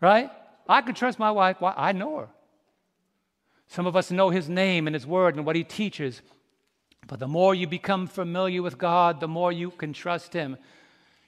[0.00, 0.30] Right?
[0.68, 1.56] I could trust my wife.
[1.60, 1.74] Why?
[1.76, 2.28] I know her.
[3.68, 6.22] Some of us know His name and His word and what He teaches.
[7.06, 10.56] But the more you become familiar with God, the more you can trust Him.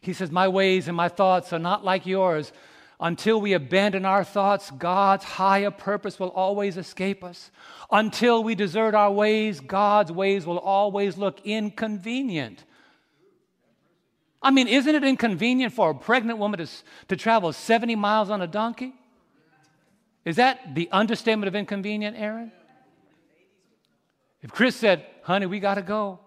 [0.01, 2.53] He says, My ways and my thoughts are not like yours.
[3.01, 7.51] Until we abandon our thoughts, God's higher purpose will always escape us.
[7.91, 12.65] Until we desert our ways, God's ways will always look inconvenient.
[14.45, 16.69] I mean, isn't it inconvenient for a pregnant woman to,
[17.09, 18.93] to travel 70 miles on a donkey?
[20.27, 22.53] Is that the understatement of inconvenient, Aaron?
[24.43, 26.21] If Chris said, honey, we got to go,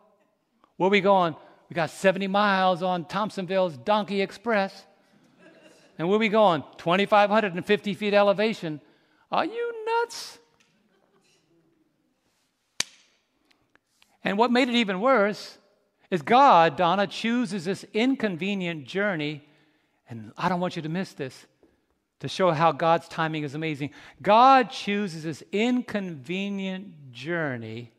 [0.77, 1.35] where we going?
[1.69, 4.85] We got 70 miles on Thompsonville's Donkey Express.
[5.99, 6.63] And where we going?
[6.77, 8.81] 2,550 feet elevation.
[9.31, 10.39] Are you nuts?
[14.23, 15.57] And what made it even worse
[16.09, 19.43] is God, Donna, chooses this inconvenient journey,
[20.09, 21.45] and I don't want you to miss this
[22.19, 23.91] to show how God's timing is amazing.
[24.21, 27.91] God chooses this inconvenient journey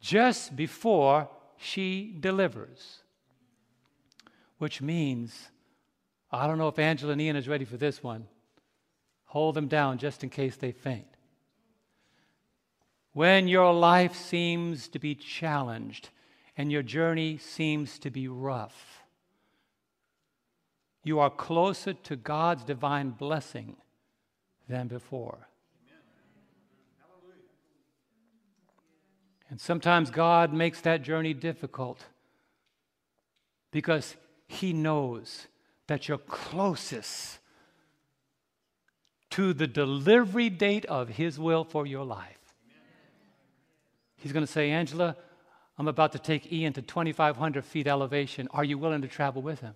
[0.00, 2.98] just before she delivers,
[4.58, 5.50] which means
[6.30, 8.26] I don't know if Angela and Ian is ready for this one.
[9.26, 11.06] Hold them down just in case they faint.
[13.12, 16.08] When your life seems to be challenged
[16.56, 19.02] and your journey seems to be rough,
[21.04, 23.76] you are closer to God's divine blessing
[24.68, 25.48] than before.
[29.50, 32.06] And sometimes God makes that journey difficult
[33.70, 35.46] because He knows
[35.88, 37.38] that you're closest
[39.30, 42.54] to the delivery date of His will for your life.
[44.16, 45.16] He's going to say, Angela,
[45.82, 48.46] I'm about to take Ian to 2,500 feet elevation.
[48.52, 49.74] Are you willing to travel with him?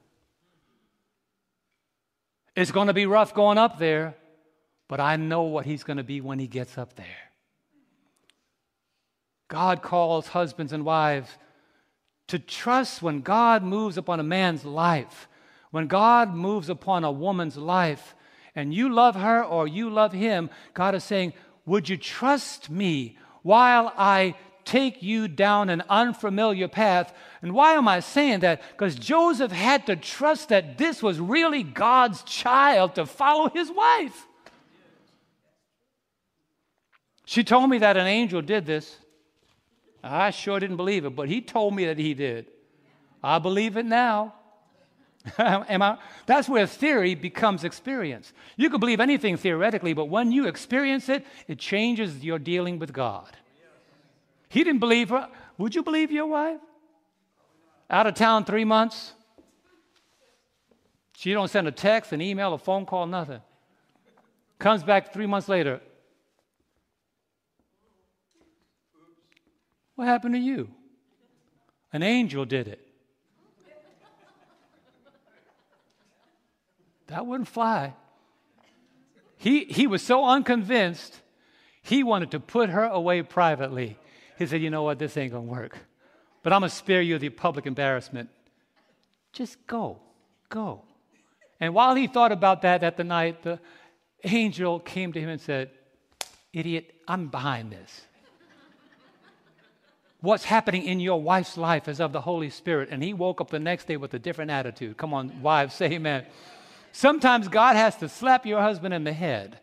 [2.54, 4.14] It's going to be rough going up there,
[4.86, 7.32] but I know what he's going to be when he gets up there.
[9.48, 11.28] God calls husbands and wives
[12.28, 15.26] to trust when God moves upon a man's life,
[15.72, 18.14] when God moves upon a woman's life,
[18.54, 21.32] and you love her or you love him, God is saying,
[21.64, 24.36] Would you trust me while I
[24.66, 27.14] take you down an unfamiliar path?
[27.40, 28.60] And why am I saying that?
[28.72, 34.26] Because Joseph had to trust that this was really God's child to follow his wife.
[37.24, 38.96] She told me that an angel did this.
[40.02, 42.46] I sure didn't believe it, but he told me that he did.
[43.22, 44.34] I believe it now.
[45.38, 45.98] Am I?
[46.26, 48.32] That's where theory becomes experience.
[48.56, 52.92] You can believe anything theoretically, but when you experience it, it changes your dealing with
[52.92, 53.36] God.
[54.48, 55.28] He didn't believe her.
[55.58, 56.60] Would you believe your wife?
[57.88, 59.12] Out of town three months.
[61.16, 63.40] She don't send a text, an email, a phone call, nothing.
[64.58, 65.80] Comes back three months later.
[69.94, 70.68] What happened to you?
[71.92, 72.86] An angel did it.
[77.06, 77.94] That wouldn't fly.
[79.36, 81.20] He, he was so unconvinced,
[81.82, 83.98] he wanted to put her away privately.
[84.38, 84.98] He said, You know what?
[84.98, 85.78] This ain't going to work.
[86.42, 88.28] But I'm going to spare you the public embarrassment.
[89.32, 89.98] Just go.
[90.48, 90.82] Go.
[91.58, 93.58] And while he thought about that at the night, the
[94.24, 95.70] angel came to him and said,
[96.52, 98.02] Idiot, I'm behind this
[100.26, 102.88] what's happening in your wife's life is of the Holy Spirit.
[102.90, 104.96] And he woke up the next day with a different attitude.
[104.96, 106.26] Come on, wives, say amen.
[106.92, 109.60] Sometimes God has to slap your husband in the head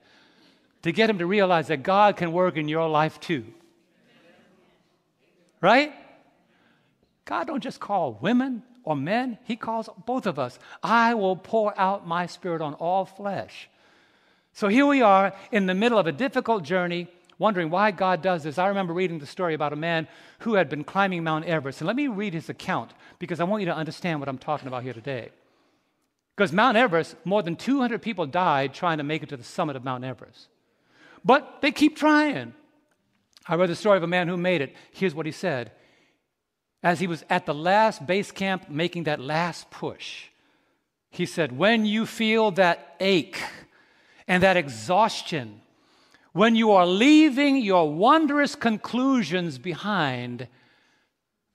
[0.83, 3.45] to get him to realize that God can work in your life too.
[5.63, 5.93] Right?
[7.23, 10.59] God don't just call women or men, he calls both of us.
[10.83, 13.69] I will pour out my spirit on all flesh.
[14.51, 17.07] So here we are in the middle of a difficult journey
[17.39, 20.07] wondering why God does this, I remember reading the story about a man
[20.39, 21.81] who had been climbing Mount Everest.
[21.81, 24.67] And let me read his account because I want you to understand what I'm talking
[24.67, 25.29] about here today.
[26.35, 29.75] Because Mount Everest, more than 200 people died trying to make it to the summit
[29.75, 30.47] of Mount Everest.
[31.23, 32.53] But they keep trying.
[33.47, 34.75] I read the story of a man who made it.
[34.91, 35.71] Here's what he said.
[36.81, 40.25] As he was at the last base camp making that last push,
[41.09, 43.41] he said, When you feel that ache
[44.27, 45.61] and that exhaustion,
[46.33, 50.47] when you are leaving your wondrous conclusions behind,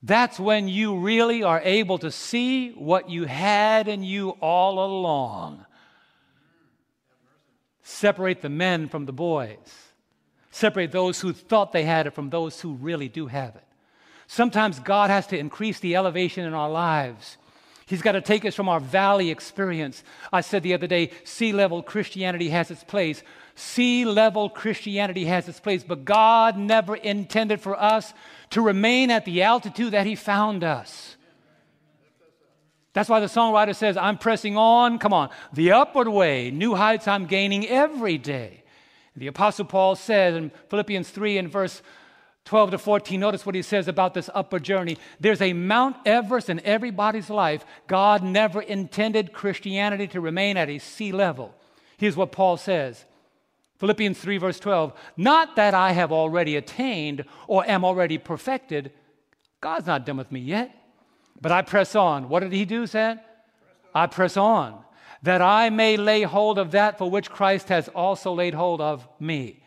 [0.02, 5.66] that's when you really are able to see what you had in you all along.
[7.82, 9.87] Separate the men from the boys.
[10.58, 13.62] Separate those who thought they had it from those who really do have it.
[14.26, 17.36] Sometimes God has to increase the elevation in our lives.
[17.86, 20.02] He's got to take us from our valley experience.
[20.32, 23.22] I said the other day, sea level Christianity has its place.
[23.54, 28.12] Sea level Christianity has its place, but God never intended for us
[28.50, 31.16] to remain at the altitude that He found us.
[32.94, 37.06] That's why the songwriter says, I'm pressing on, come on, the upward way, new heights
[37.06, 38.64] I'm gaining every day.
[39.18, 41.82] The Apostle Paul says in Philippians 3 and verse
[42.44, 44.96] 12 to 14, notice what he says about this upward journey.
[45.20, 47.64] There's a Mount Everest in everybody's life.
[47.86, 51.54] God never intended Christianity to remain at a sea level.
[51.98, 53.04] Here's what Paul says
[53.78, 58.92] Philippians 3, verse 12 Not that I have already attained or am already perfected.
[59.60, 60.74] God's not done with me yet.
[61.40, 62.28] But I press on.
[62.28, 63.20] What did he do, said?
[63.94, 64.78] I press on,
[65.22, 69.06] that I may lay hold of that for which Christ has also laid hold of
[69.18, 69.62] me.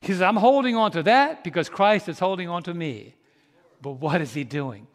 [0.00, 3.14] He says, I'm holding on to that because Christ is holding on to me.
[3.82, 4.86] But what is he doing?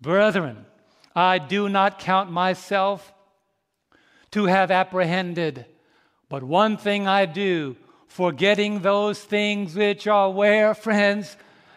[0.00, 0.66] Brethren,
[1.14, 3.12] I do not count myself
[4.32, 5.66] to have apprehended,
[6.28, 11.36] but one thing I do, forgetting those things which are where, friends,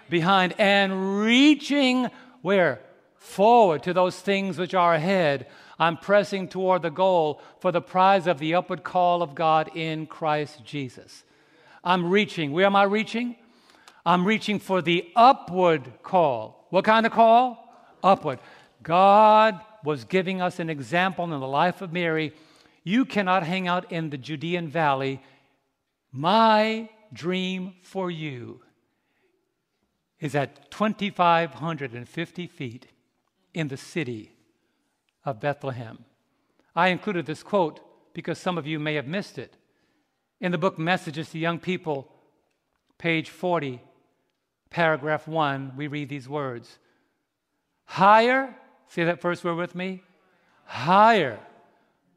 [0.10, 2.10] behind, and reaching
[2.41, 2.80] where?
[3.24, 5.48] forward to those things which are ahead.
[5.80, 10.05] I'm pressing toward the goal for the prize of the upward call of God in
[10.05, 11.24] Christ Jesus.
[11.84, 12.51] I'm reaching.
[12.51, 13.36] Where am I reaching?
[14.05, 16.67] I'm reaching for the upward call.
[16.69, 17.74] What kind of call?
[18.03, 18.39] Upward.
[18.82, 22.34] God was giving us an example in the life of Mary.
[22.84, 25.21] You cannot hang out in the Judean valley.
[26.11, 28.61] My dream for you
[30.19, 32.88] is at 2,550 feet
[33.53, 34.33] in the city
[35.26, 36.05] of Bethlehem.
[36.76, 37.80] I included this quote
[38.13, 39.55] because some of you may have missed it.
[40.39, 42.11] In the book Messages to Young People,
[42.97, 43.82] page 40,
[44.69, 46.78] paragraph 1, we read these words
[47.86, 48.55] Higher,
[48.88, 50.03] say that first word with me,
[50.65, 51.39] higher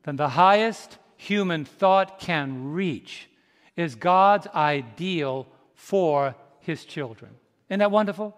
[0.05, 3.29] than the highest human thought can reach
[3.77, 7.33] is God's ideal for his children.
[7.69, 8.37] Isn't that wonderful?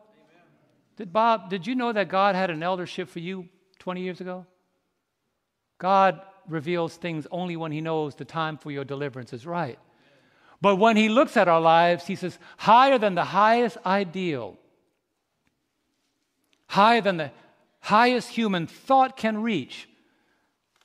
[0.97, 3.49] Did Bob, did you know that God had an eldership for you
[3.79, 4.47] 20 years ago?
[5.79, 9.79] God reveals things only when He knows the time for your deliverance is right.
[10.61, 14.57] But when He looks at our lives, He says, higher than the highest ideal,
[16.67, 17.31] higher than the
[17.81, 19.89] highest human thought can reach.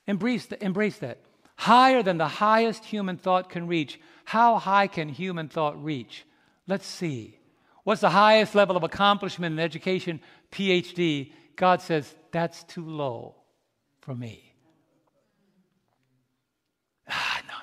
[0.07, 1.19] Embrace, the, embrace that.
[1.55, 3.99] Higher than the highest human thought can reach.
[4.25, 6.25] How high can human thought reach?
[6.67, 7.37] Let's see.
[7.83, 10.21] What's the highest level of accomplishment in education?
[10.51, 11.31] PhD.
[11.55, 13.35] God says, that's too low
[14.01, 14.53] for me.
[17.09, 17.53] Ah, no,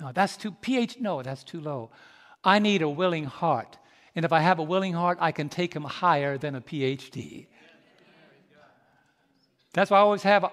[0.00, 0.98] no, that's too, pH.
[0.98, 1.90] no, that's too low.
[2.42, 3.76] I need a willing heart.
[4.16, 7.46] And if I have a willing heart, I can take him higher than a PhD.
[9.72, 10.48] That's why I always have uh,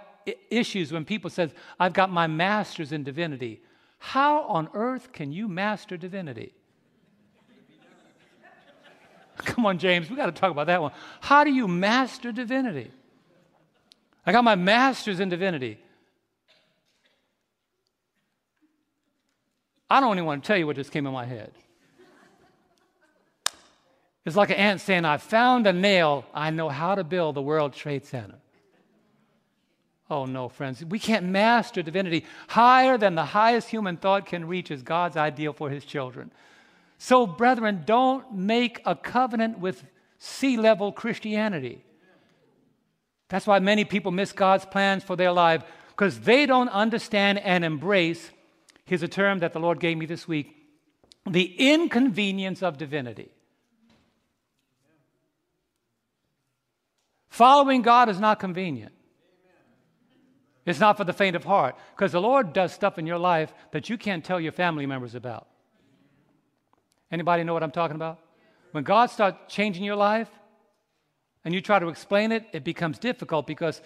[0.52, 3.62] issues when people says, I've got my master's in divinity.
[3.98, 6.54] How on earth can you master divinity?
[9.38, 10.92] Come on, James, we got to talk about that one.
[11.22, 12.92] How do you master divinity?
[14.26, 15.80] I got my master's in divinity.
[19.90, 21.52] I don't even want to tell you what just came in my head.
[24.26, 26.26] It's like an ant saying, I found a nail.
[26.34, 28.36] I know how to build the World Trade Center.
[30.10, 30.84] Oh, no, friends.
[30.84, 32.26] We can't master divinity.
[32.48, 36.32] Higher than the highest human thought can reach is God's ideal for his children.
[36.98, 39.84] So, brethren, don't make a covenant with
[40.18, 41.84] sea level Christianity.
[43.30, 47.66] That's why many people miss God's plans for their life because they don't understand and
[47.66, 48.32] embrace.
[48.88, 50.56] Here's a term that the Lord gave me this week
[51.30, 53.30] the inconvenience of divinity.
[57.28, 58.94] Following God is not convenient.
[60.66, 63.54] It's not for the faint of heart because the Lord does stuff in your life
[63.72, 65.48] that you can't tell your family members about.
[67.12, 68.20] Anybody know what I'm talking about?
[68.72, 70.30] When God starts changing your life
[71.46, 73.82] and you try to explain it, it becomes difficult because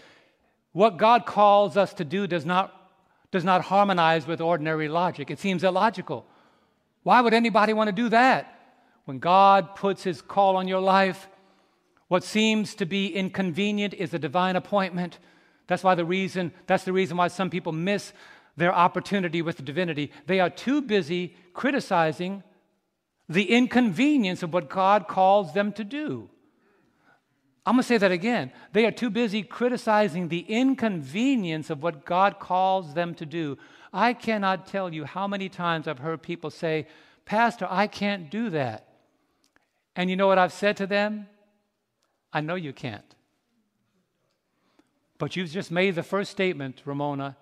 [0.71, 2.73] what God calls us to do does not,
[3.31, 5.31] does not harmonize with ordinary logic.
[5.31, 6.25] It seems illogical.
[7.03, 8.59] Why would anybody want to do that?
[9.05, 11.27] When God puts his call on your life,
[12.07, 15.17] what seems to be inconvenient is a divine appointment.
[15.67, 18.13] That's why the reason, that's the reason why some people miss
[18.57, 20.11] their opportunity with the divinity.
[20.27, 22.43] They are too busy criticizing
[23.29, 26.29] the inconvenience of what God calls them to do.
[27.65, 28.51] I'm going to say that again.
[28.73, 33.57] They are too busy criticizing the inconvenience of what God calls them to do.
[33.93, 36.87] I cannot tell you how many times I've heard people say,
[37.25, 38.87] Pastor, I can't do that.
[39.95, 41.27] And you know what I've said to them?
[42.33, 43.15] I know you can't.
[45.19, 47.37] But you've just made the first statement, Ramona,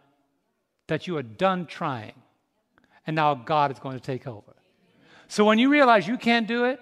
[0.88, 2.14] that you are done trying.
[3.08, 4.54] And now God is going to take over.
[5.30, 6.80] So when you realize you can't do it,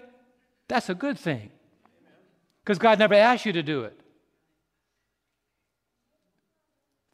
[0.66, 1.50] that's a good thing.
[2.68, 3.98] Because God never asked you to do it.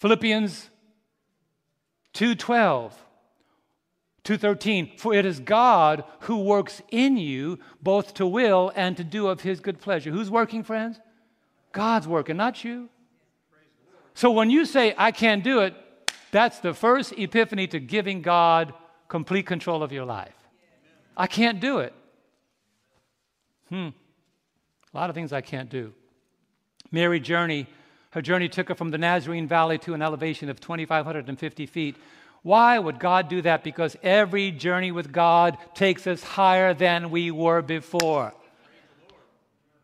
[0.01, 0.69] Philippians
[2.13, 2.93] 2:12
[4.25, 9.29] 2:13 For it is God who works in you both to will and to do
[9.29, 10.11] of his good pleasure.
[10.11, 10.99] Who's working, friends?
[11.71, 12.89] God's working, not you.
[14.13, 15.77] So when you say I can't do it,
[16.33, 18.75] that's the first epiphany to giving God
[19.07, 20.35] complete control of your life.
[21.17, 21.95] I can't do it.
[23.69, 23.91] Hmm.
[24.95, 25.93] A lot of things I can't do.
[26.93, 27.67] Mary journey,
[28.11, 31.97] her journey took her from the Nazarene Valley to an elevation of 2,550 feet.
[32.43, 33.65] Why would God do that?
[33.65, 38.33] Because every journey with God takes us higher than we were before.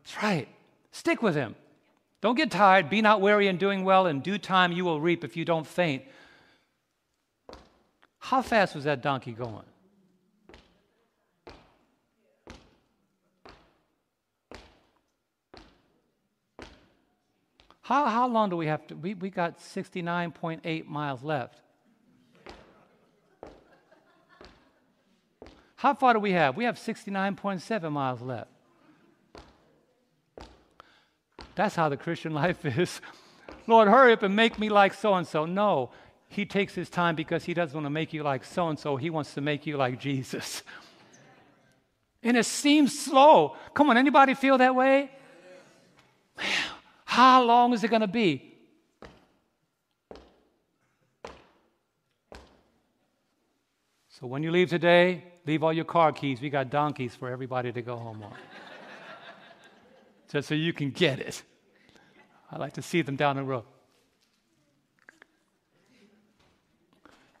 [0.03, 0.47] That's right.
[0.91, 1.55] Stick with Him.
[2.21, 2.89] Don't get tired.
[2.89, 4.05] Be not weary in doing well.
[4.05, 6.03] In due time, you will reap if you don't faint.
[8.19, 9.65] How fast was that donkey going?
[17.91, 18.95] How, how long do we have to?
[18.95, 21.59] We, we got 69.8 miles left.
[25.75, 26.55] How far do we have?
[26.55, 28.49] We have 69.7 miles left.
[31.55, 33.01] That's how the Christian life is.
[33.67, 35.45] Lord, hurry up and make me like so and so.
[35.45, 35.91] No,
[36.29, 38.95] he takes his time because he doesn't want to make you like so and so.
[38.95, 40.63] He wants to make you like Jesus.
[42.23, 43.57] And it seems slow.
[43.73, 45.11] Come on, anybody feel that way?
[47.11, 48.55] How long is it going to be?
[54.07, 56.39] So when you leave today, leave all your car keys.
[56.39, 58.33] We got donkeys for everybody to go home on.
[60.31, 61.43] Just so you can get it.
[62.49, 63.65] I like to see them down the road.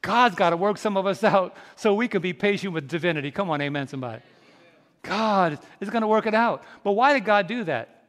[0.01, 3.31] God's got to work some of us out so we can be patient with divinity.
[3.31, 4.21] Come on, amen, somebody.
[5.01, 6.61] God is going to work it out.
[6.83, 8.00] But why did God do that?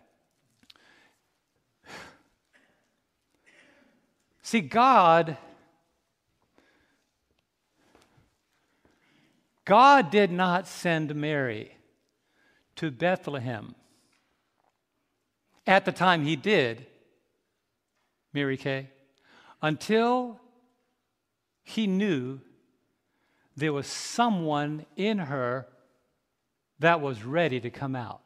[4.43, 5.36] See, God,
[9.64, 11.76] God did not send Mary
[12.76, 13.74] to Bethlehem.
[15.66, 16.86] At the time he did,
[18.32, 18.88] Mary Kay,
[19.62, 20.40] until
[21.62, 22.40] he knew
[23.57, 25.68] there was someone in her
[26.80, 28.22] that was ready to come out.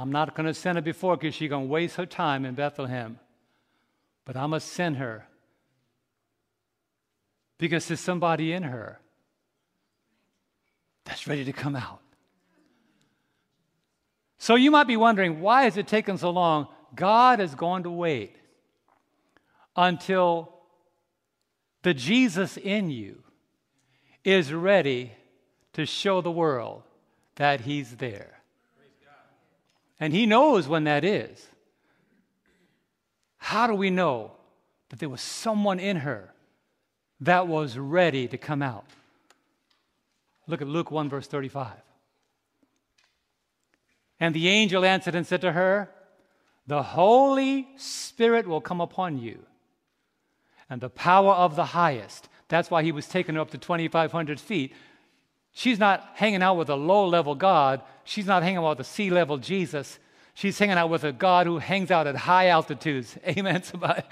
[0.00, 2.54] I'm not going to send her before because she's going to waste her time in
[2.54, 3.18] Bethlehem.
[4.24, 5.26] But I must send her
[7.58, 9.00] because there's somebody in her
[11.04, 12.00] that's ready to come out.
[14.38, 16.68] So you might be wondering, why is it taking so long?
[16.94, 18.36] God is going to wait
[19.74, 20.54] until
[21.82, 23.24] the Jesus in you
[24.22, 25.12] is ready
[25.72, 26.84] to show the world
[27.34, 28.37] that He's there.
[30.00, 31.46] And He knows when that is.
[33.38, 34.32] How do we know
[34.90, 36.32] that there was someone in her
[37.20, 38.84] that was ready to come out?
[40.46, 41.72] Look at Luke 1, verse 35.
[44.20, 45.90] And the angel answered and said to her,
[46.66, 49.44] The Holy Spirit will come upon you,
[50.68, 52.28] and the power of the highest.
[52.48, 54.74] That's why he was taken up to 2,500 feet.
[55.58, 57.82] She's not hanging out with a low level God.
[58.04, 59.98] She's not hanging out with a sea level Jesus.
[60.34, 63.18] She's hanging out with a God who hangs out at high altitudes.
[63.26, 64.02] Amen, somebody.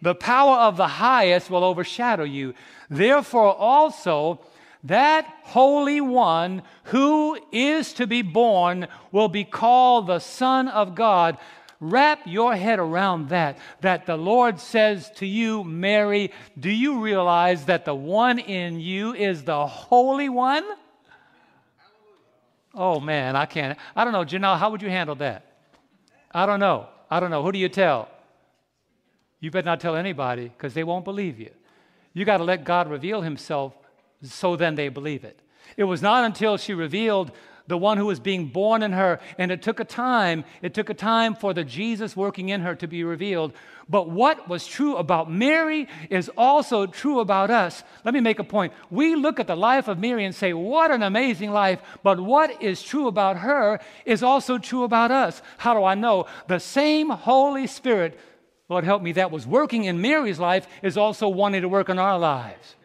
[0.00, 2.54] The power of the highest will overshadow you.
[2.88, 4.40] Therefore, also,
[4.82, 11.36] that Holy One who is to be born will be called the Son of God.
[11.80, 13.58] Wrap your head around that.
[13.82, 19.14] That the Lord says to you, Mary, do you realize that the one in you
[19.14, 20.64] is the Holy One?
[22.74, 23.78] Oh man, I can't.
[23.94, 25.44] I don't know, Janelle, how would you handle that?
[26.32, 26.88] I don't know.
[27.10, 27.42] I don't know.
[27.42, 28.08] Who do you tell?
[29.40, 31.50] You better not tell anybody because they won't believe you.
[32.12, 33.72] You got to let God reveal Himself
[34.22, 35.40] so then they believe it.
[35.76, 37.30] It was not until she revealed
[37.68, 40.90] the one who was being born in her, and it took a time, it took
[40.90, 43.52] a time for the Jesus working in her to be revealed.
[43.90, 47.82] But what was true about Mary is also true about us.
[48.04, 48.72] Let me make a point.
[48.90, 51.80] We look at the life of Mary and say, What an amazing life.
[52.02, 55.40] But what is true about her is also true about us.
[55.58, 56.26] How do I know?
[56.48, 58.18] The same Holy Spirit,
[58.68, 61.98] Lord help me, that was working in Mary's life is also wanting to work in
[61.98, 62.76] our lives.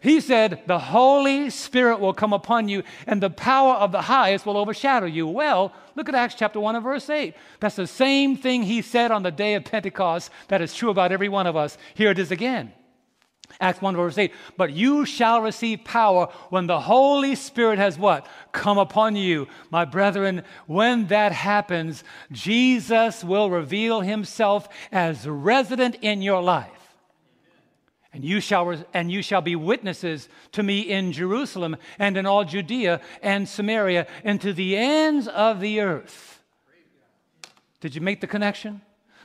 [0.00, 4.46] He said, The Holy Spirit will come upon you, and the power of the highest
[4.46, 5.26] will overshadow you.
[5.26, 7.34] Well, look at Acts chapter 1 and verse 8.
[7.60, 11.12] That's the same thing he said on the day of Pentecost that is true about
[11.12, 11.76] every one of us.
[11.94, 12.72] Here it is again.
[13.60, 14.32] Acts 1 verse 8.
[14.56, 18.26] But you shall receive power when the Holy Spirit has what?
[18.52, 19.48] Come upon you.
[19.70, 26.79] My brethren, when that happens, Jesus will reveal himself as resident in your life.
[28.12, 32.44] And you, shall, and you shall be witnesses to me in Jerusalem and in all
[32.44, 36.42] Judea and Samaria and to the ends of the earth.
[37.80, 38.82] Did you make the connection?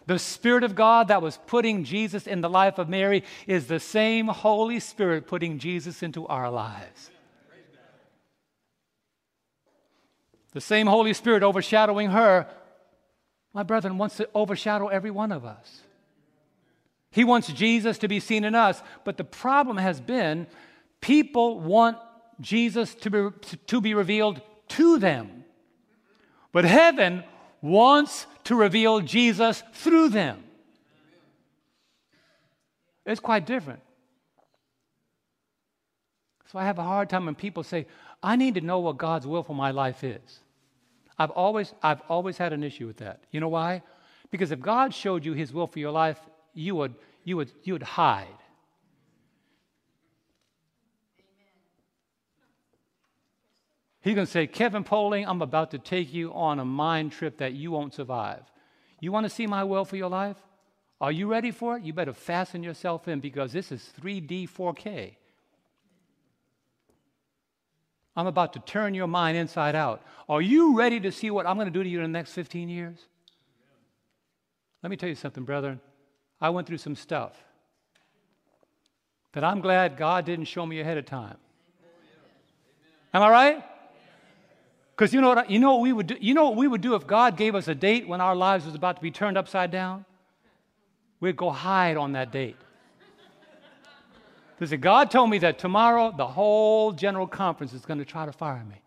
[0.07, 3.79] The Spirit of God that was putting Jesus in the life of Mary is the
[3.79, 7.09] same Holy Spirit putting Jesus into our lives.
[10.53, 12.47] The same Holy Spirit overshadowing her,
[13.51, 15.81] my brethren, wants to overshadow every one of us.
[17.15, 20.47] He wants Jesus to be seen in us, but the problem has been
[20.99, 21.97] people want
[22.41, 25.45] Jesus to be, to be revealed to them.
[26.51, 27.23] But heaven
[27.61, 30.43] wants to reveal Jesus through them.
[33.05, 33.79] It's quite different.
[36.51, 37.87] So I have a hard time when people say,
[38.21, 40.41] I need to know what God's will for my life is.
[41.17, 43.23] I've always, I've always had an issue with that.
[43.31, 43.83] You know why?
[44.31, 46.19] Because if God showed you his will for your life,
[46.55, 48.27] you would, you would, you would hide.
[54.01, 57.37] He's going to say, Kevin Poling, I'm about to take you on a mind trip
[57.37, 58.43] that you won't survive.
[58.99, 60.37] You want to see my will for your life?
[61.01, 61.83] Are you ready for it?
[61.83, 65.15] You better fasten yourself in because this is 3D, 4K.
[68.15, 70.01] I'm about to turn your mind inside out.
[70.29, 72.31] Are you ready to see what I'm going to do to you in the next
[72.31, 72.99] 15 years?
[74.83, 75.81] Let me tell you something, brethren.
[76.39, 77.33] I went through some stuff
[79.33, 81.37] that I'm glad God didn't show me ahead of time.
[83.13, 83.63] Am I right?
[84.95, 86.17] Because you know what you know what we would do?
[86.19, 88.65] You know what we would do if God gave us a date when our lives
[88.65, 90.05] was about to be turned upside down?
[91.19, 92.57] We'd go hide on that date.
[94.57, 98.31] Because God told me that tomorrow the whole general conference is going to try to
[98.31, 98.81] fire me.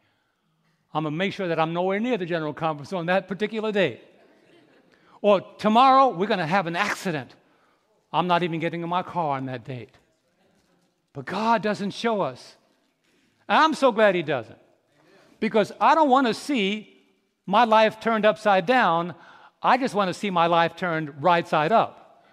[0.94, 3.70] I'm going to make sure that I'm nowhere near the general conference on that particular
[3.70, 4.00] date.
[5.20, 7.34] Or tomorrow we're going to have an accident.
[8.12, 9.90] I'm not even getting in my car on that date.
[11.12, 12.56] But God doesn't show us.
[13.48, 14.58] I'm so glad He doesn't
[15.40, 16.94] because I don't want to see
[17.46, 19.14] my life turned upside down.
[19.62, 22.24] I just want to see my life turned right side up.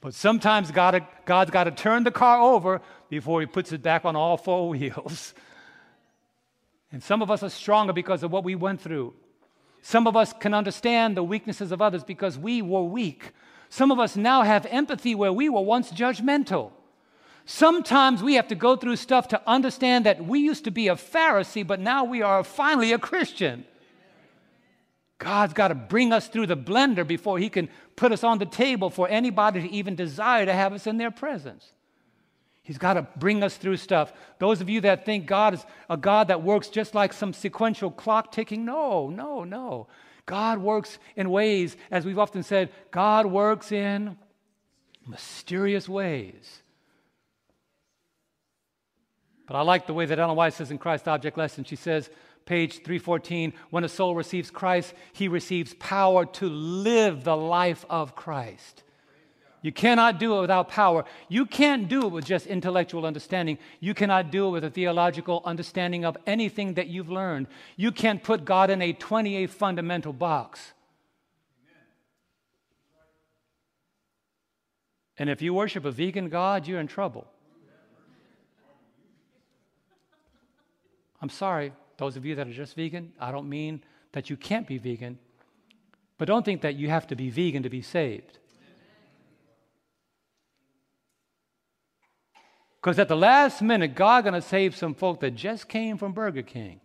[0.00, 4.04] But sometimes God, God's got to turn the car over before He puts it back
[4.04, 5.34] on all four wheels.
[6.92, 9.14] And some of us are stronger because of what we went through.
[9.82, 13.32] Some of us can understand the weaknesses of others because we were weak.
[13.68, 16.72] Some of us now have empathy where we were once judgmental.
[17.46, 20.94] Sometimes we have to go through stuff to understand that we used to be a
[20.94, 23.64] Pharisee, but now we are finally a Christian.
[25.18, 28.46] God's got to bring us through the blender before He can put us on the
[28.46, 31.72] table for anybody to even desire to have us in their presence.
[32.62, 34.12] He's got to bring us through stuff.
[34.38, 37.90] Those of you that think God is a God that works just like some sequential
[37.90, 39.88] clock ticking, no, no, no.
[40.26, 44.16] God works in ways, as we've often said, God works in
[45.06, 46.62] mysterious ways.
[49.46, 51.64] But I like the way that Ellen White says in Christ Object Lesson.
[51.64, 52.08] She says,
[52.44, 58.14] page 314, when a soul receives Christ, he receives power to live the life of
[58.14, 58.84] Christ.
[59.62, 61.04] You cannot do it without power.
[61.28, 63.58] You can't do it with just intellectual understanding.
[63.78, 67.46] You cannot do it with a theological understanding of anything that you've learned.
[67.76, 70.72] You can't put God in a 28 fundamental box.
[75.18, 77.26] And if you worship a vegan God, you're in trouble.
[81.20, 83.82] I'm sorry, those of you that are just vegan, I don't mean
[84.12, 85.18] that you can't be vegan,
[86.16, 88.39] but don't think that you have to be vegan to be saved.
[92.80, 96.12] Because at the last minute, God going to save some folk that just came from
[96.12, 96.80] Burger King.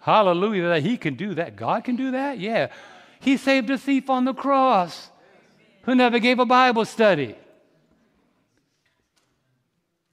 [0.00, 1.56] Hallelujah, that He can do that.
[1.56, 2.38] God can do that?
[2.38, 2.68] Yeah.
[3.20, 5.10] He saved a thief on the cross
[5.82, 7.34] who never gave a Bible study.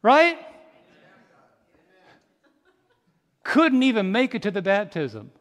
[0.01, 0.37] Right?
[3.43, 5.31] Couldn't even make it to the baptism.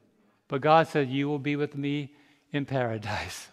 [0.48, 2.12] But God said, You will be with me
[2.52, 3.48] in paradise.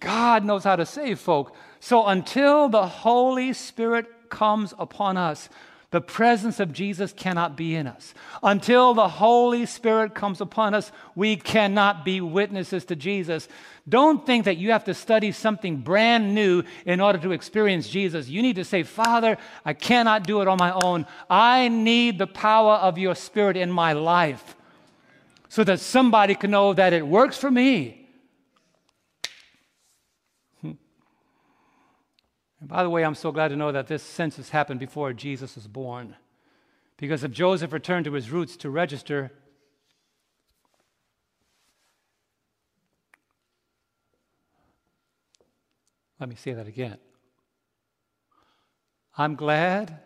[0.00, 1.54] God knows how to save folk.
[1.78, 5.48] So until the Holy Spirit comes upon us,
[5.90, 8.14] the presence of Jesus cannot be in us.
[8.44, 13.48] Until the Holy Spirit comes upon us, we cannot be witnesses to Jesus.
[13.88, 18.28] Don't think that you have to study something brand new in order to experience Jesus.
[18.28, 21.06] You need to say, Father, I cannot do it on my own.
[21.28, 24.54] I need the power of your Spirit in my life
[25.48, 27.99] so that somebody can know that it works for me.
[32.60, 35.54] And by the way, I'm so glad to know that this census happened before Jesus
[35.54, 36.14] was born.
[36.98, 39.32] Because if Joseph returned to his roots to register,
[46.18, 46.98] let me say that again.
[49.16, 49.98] I'm glad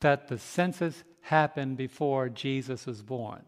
[0.00, 3.42] that the census happened before Jesus was born.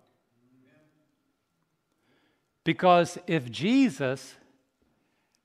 [2.64, 4.34] Because if Jesus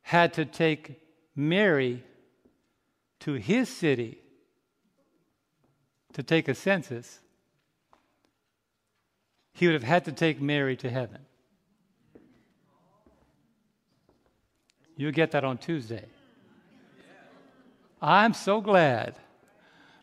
[0.02, 1.00] had to take
[1.36, 2.04] Mary
[3.22, 4.18] to his city
[6.14, 7.20] to take a census,
[9.54, 11.22] he would have had to take Mary to heaven.
[14.98, 16.06] You'll get that on Tuesday.
[18.02, 19.16] I'm so glad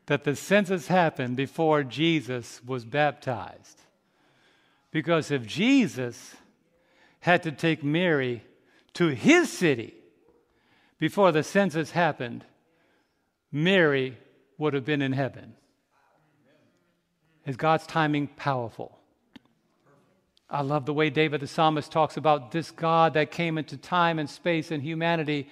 [0.07, 3.83] that the census happened before Jesus was baptized.
[4.91, 6.37] Because if Jesus
[7.21, 8.43] had to take Mary
[8.95, 9.95] to his city
[10.99, 12.45] before the census happened,
[13.51, 14.17] Mary
[14.59, 15.55] would have been in heaven.
[17.47, 18.99] Is God's timing powerful?
[20.51, 24.19] I love the way David the psalmist talks about this God that came into time
[24.19, 25.49] and space and humanity.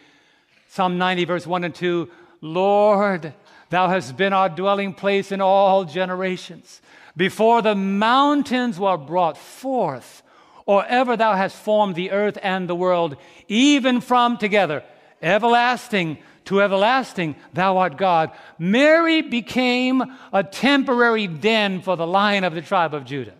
[0.68, 2.10] Psalm 90, verse 1 and 2
[2.42, 3.32] Lord,
[3.70, 6.82] thou hast been our dwelling place in all generations.
[7.16, 10.22] Before the mountains were brought forth,
[10.66, 13.16] or ever thou hast formed the earth and the world,
[13.48, 14.82] even from together,
[15.22, 18.30] everlasting to everlasting, thou art God.
[18.58, 23.34] Mary became a temporary den for the lion of the tribe of Judah.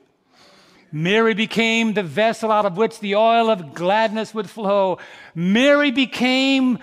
[0.93, 4.99] Mary became the vessel out of which the oil of gladness would flow.
[5.35, 6.79] Mary became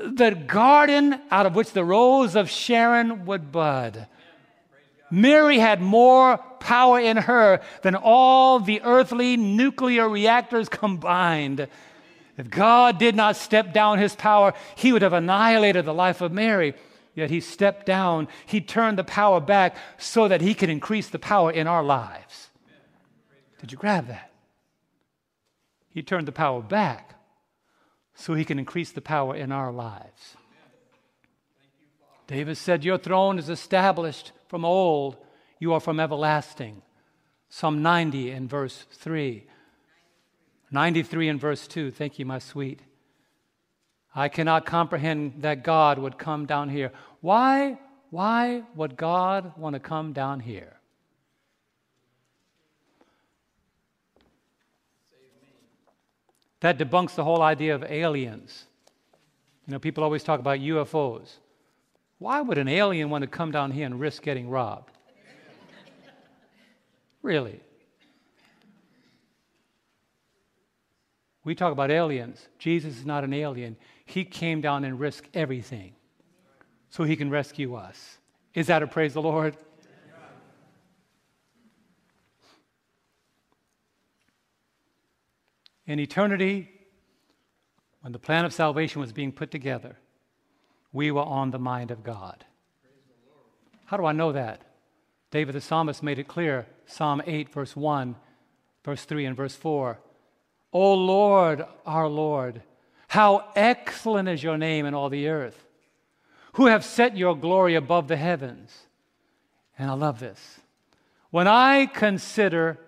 [0.00, 4.06] the garden out of which the rose of Sharon would bud.
[5.10, 11.68] Mary had more power in her than all the earthly nuclear reactors combined.
[12.36, 16.32] If God did not step down his power, he would have annihilated the life of
[16.32, 16.74] Mary.
[17.14, 21.18] Yet he stepped down, he turned the power back so that he could increase the
[21.18, 22.48] power in our lives.
[23.60, 24.32] Did you grab that?
[25.90, 27.14] He turned the power back
[28.14, 30.36] so he can increase the power in our lives.
[32.26, 35.18] David said, Your throne is established from old,
[35.58, 36.82] you are from everlasting.
[37.50, 39.46] Psalm 90 and verse 3.
[40.72, 41.90] 93 and verse 2.
[41.90, 42.80] Thank you, my sweet.
[44.14, 46.92] I cannot comprehend that God would come down here.
[47.20, 47.78] Why?
[48.10, 50.76] Why would God want to come down here?
[56.60, 58.66] That debunks the whole idea of aliens.
[59.66, 61.36] You know, people always talk about UFOs.
[62.18, 64.92] Why would an alien want to come down here and risk getting robbed?
[67.22, 67.60] really?
[71.44, 72.48] We talk about aliens.
[72.58, 73.76] Jesus is not an alien.
[74.04, 75.94] He came down and risked everything
[76.90, 78.18] so he can rescue us.
[78.54, 79.56] Is that a praise the Lord?
[85.86, 86.70] In eternity,
[88.02, 89.98] when the plan of salvation was being put together,
[90.92, 92.44] we were on the mind of God.
[93.86, 94.62] How do I know that?
[95.30, 98.16] David the psalmist made it clear Psalm 8, verse 1,
[98.84, 99.98] verse 3, and verse 4.
[100.72, 102.62] O Lord, our Lord,
[103.08, 105.66] how excellent is your name in all the earth,
[106.54, 108.86] who have set your glory above the heavens.
[109.78, 110.60] And I love this.
[111.30, 112.78] When I consider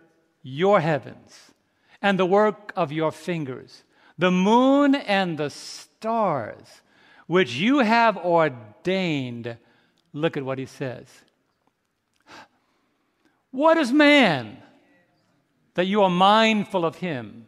[0.43, 1.53] your heavens
[2.01, 3.85] and the work of your fingers,
[4.19, 6.83] the moon and the stars,
[7.27, 9.57] which you have ordained.
[10.13, 11.07] Look at what he says.
[13.51, 14.59] What is man
[15.75, 17.47] that you are mindful of him,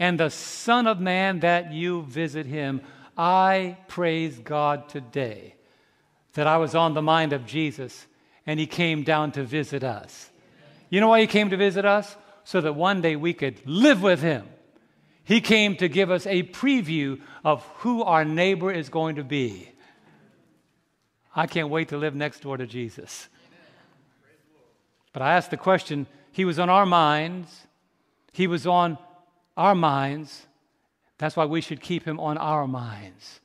[0.00, 2.80] and the Son of Man that you visit him?
[3.16, 5.54] I praise God today
[6.32, 8.06] that I was on the mind of Jesus
[8.46, 10.30] and he came down to visit us.
[10.88, 12.16] You know why he came to visit us?
[12.42, 14.48] So that one day we could live with him
[15.30, 19.70] he came to give us a preview of who our neighbor is going to be.
[21.36, 23.28] I can't wait to live next door to Jesus.
[25.12, 27.68] But I asked the question He was on our minds,
[28.32, 28.98] He was on
[29.60, 30.46] our minds.
[31.18, 33.40] That's why we should keep Him on our minds.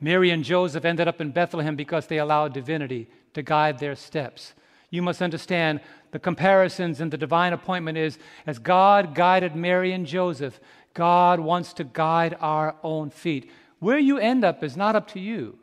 [0.00, 4.54] Mary and Joseph ended up in Bethlehem because they allowed divinity to guide their steps.
[4.88, 5.80] You must understand
[6.12, 10.60] the comparisons in the divine appointment is as God guided Mary and Joseph,
[10.94, 13.50] God wants to guide our own feet.
[13.80, 15.58] Where you end up is not up to you.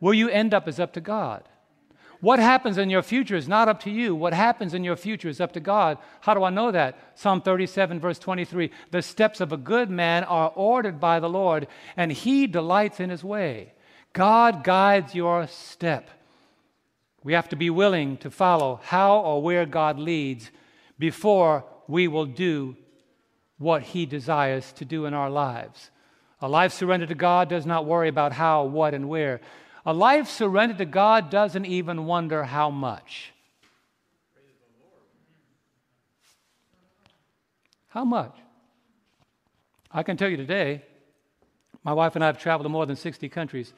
[0.00, 1.48] Where you end up is up to God.
[2.20, 4.14] What happens in your future is not up to you.
[4.14, 5.96] What happens in your future is up to God.
[6.20, 6.98] How do I know that?
[7.14, 11.66] Psalm 37, verse 23 The steps of a good man are ordered by the Lord,
[11.96, 13.72] and he delights in his way.
[14.12, 16.10] God guides your step.
[17.22, 20.50] We have to be willing to follow how or where God leads
[20.98, 22.76] before we will do
[23.58, 25.90] what He desires to do in our lives.
[26.40, 29.40] A life surrendered to God does not worry about how, what, and where.
[29.86, 33.32] A life surrendered to God doesn't even wonder how much.
[37.88, 38.36] How much?
[39.90, 40.82] I can tell you today,
[41.82, 43.72] my wife and I have traveled to more than 60 countries.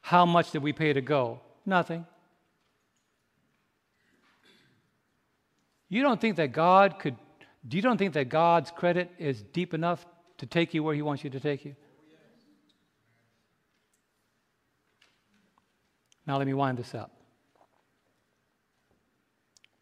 [0.00, 1.40] How much did we pay to go?
[1.66, 2.06] Nothing.
[5.88, 7.16] You don't think that God could,
[7.70, 10.06] you don't think that God's credit is deep enough
[10.38, 11.76] to take you where He wants you to take you?
[16.26, 17.10] Now, let me wind this up.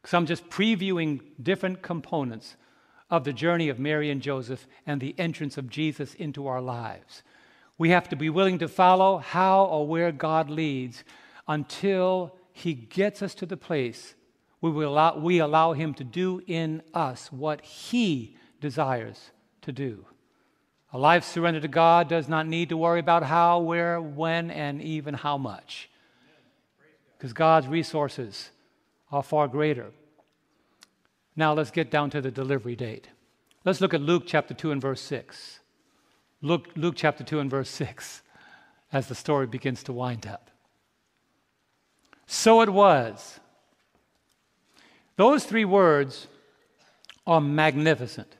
[0.01, 2.57] Because I'm just previewing different components
[3.09, 7.23] of the journey of Mary and Joseph and the entrance of Jesus into our lives.
[7.79, 11.05] We have to be willing to follow how or where God leads
[11.47, 14.15] until He gets us to the place
[14.61, 19.31] where we allow, we allow Him to do in us what He desires
[19.63, 20.07] to do.
[20.93, 24.83] A life surrendered to God does not need to worry about how, where, when, and
[24.83, 25.89] even how much
[27.23, 28.51] because God's resources
[29.13, 29.93] are far greater.
[31.37, 33.07] Now let's get down to the delivery date.
[33.65, 35.61] Let's look at Luke chapter 2 and verse 6.
[36.41, 38.23] Luke, Luke chapter 2 and verse 6
[38.93, 40.51] as the story begins to wind up.
[42.27, 43.39] So it was.
[45.15, 46.27] Those three words
[47.25, 48.35] are magnificent.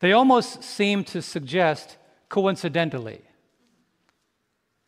[0.00, 1.96] They almost seem to suggest
[2.28, 3.20] coincidentally.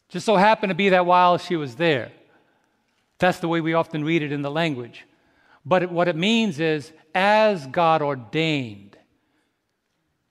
[0.09, 2.11] Just so happened to be that while she was there.
[3.21, 5.07] That's the way we often read it in the language.
[5.65, 8.97] But it, what it means is, as God ordained,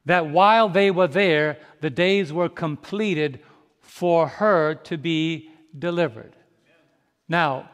[0.05, 3.41] that while they were there, the days were completed
[3.79, 6.35] for her to be delivered.
[7.27, 7.69] Now,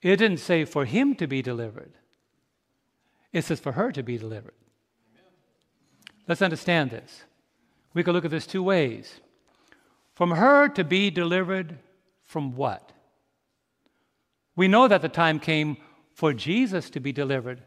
[0.00, 1.92] it didn't say for him to be delivered,
[3.32, 4.54] it says for her to be delivered.
[6.28, 7.24] Let's understand this.
[7.94, 9.20] We could look at this two ways.
[10.14, 11.78] From her to be delivered
[12.22, 12.92] from what?
[14.60, 15.78] We know that the time came
[16.12, 17.62] for Jesus to be delivered,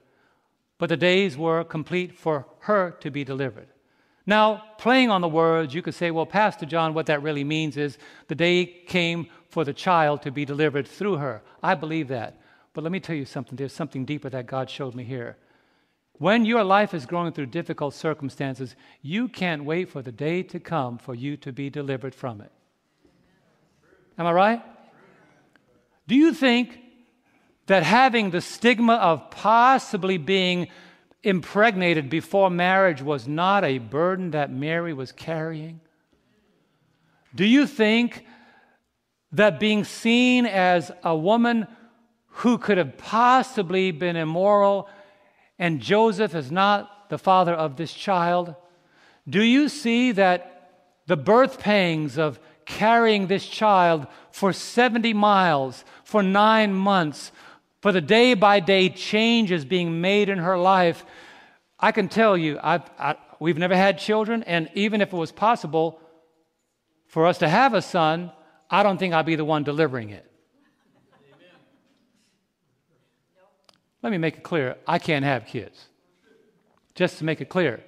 [0.77, 3.69] but the days were complete for her to be delivered.
[4.27, 7.77] Now, playing on the words, you could say, well, Pastor John, what that really means
[7.77, 11.41] is the day came for the child to be delivered through her.
[11.63, 12.39] I believe that.
[12.73, 13.55] But let me tell you something.
[13.55, 15.35] There's something deeper that God showed me here.
[16.19, 20.59] When your life is going through difficult circumstances, you can't wait for the day to
[20.59, 22.51] come for you to be delivered from it.
[24.15, 24.61] Am I right?
[26.07, 26.81] Do you think
[27.67, 30.67] that having the stigma of possibly being
[31.23, 35.79] impregnated before marriage was not a burden that Mary was carrying?
[37.33, 38.25] Do you think
[39.31, 41.67] that being seen as a woman
[42.27, 44.87] who could have possibly been immoral
[45.57, 48.55] and Joseph is not the father of this child?
[49.27, 50.53] Do you see that
[51.07, 57.31] the birth pangs of carrying this child for 70 miles for nine months
[57.83, 61.03] for the day by day changes being made in her life,
[61.77, 65.99] I can tell you, I, we've never had children, and even if it was possible
[67.07, 68.31] for us to have a son,
[68.69, 70.25] I don't think I'd be the one delivering it.
[74.01, 75.87] Let me make it clear I can't have kids,
[76.95, 77.83] just to make it clear.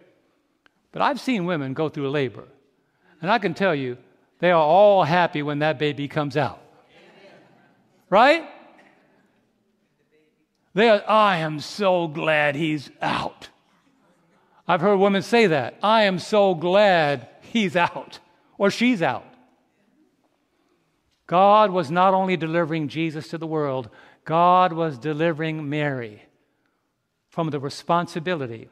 [0.92, 2.50] But I've seen women go through labor,
[3.22, 3.98] and I can tell you,
[4.40, 6.62] they are all happy when that baby comes out.
[8.10, 8.44] Right?
[10.76, 13.50] They are, I am so glad he's out.
[14.68, 15.80] I've heard women say that.
[15.82, 18.20] I am so glad he's out
[18.58, 19.26] or she's out.
[21.28, 23.90] God was not only delivering Jesus to the world,
[24.26, 26.22] God was delivering Mary
[27.30, 28.70] from the responsibility,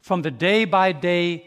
[0.00, 1.46] from the day by day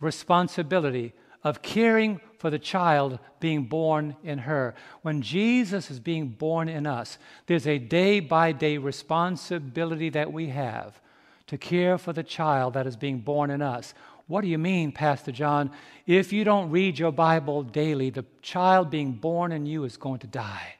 [0.00, 1.12] responsibility
[1.44, 4.74] of caring for the child being born in her.
[5.02, 7.16] When Jesus is being born in us,
[7.46, 11.00] there's a day by day responsibility that we have
[11.46, 13.94] to care for the child that is being born in us.
[14.26, 15.70] What do you mean, Pastor John?
[16.04, 20.18] If you don't read your Bible daily, the child being born in you is going
[20.18, 20.74] to die.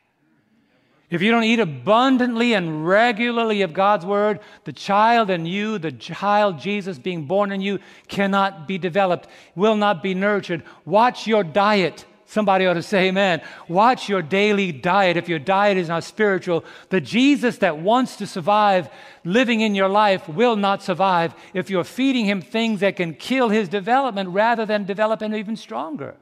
[1.12, 5.92] If you don't eat abundantly and regularly of God's word, the child in you, the
[5.92, 10.62] child Jesus being born in you, cannot be developed, will not be nurtured.
[10.86, 12.06] Watch your diet.
[12.24, 13.42] Somebody ought to say amen.
[13.68, 15.18] Watch your daily diet.
[15.18, 18.88] If your diet is not spiritual, the Jesus that wants to survive
[19.22, 23.50] living in your life will not survive if you're feeding him things that can kill
[23.50, 26.14] his development rather than develop him even stronger.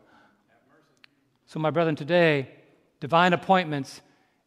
[1.46, 2.48] So, my brethren, today,
[2.98, 4.00] divine appointments,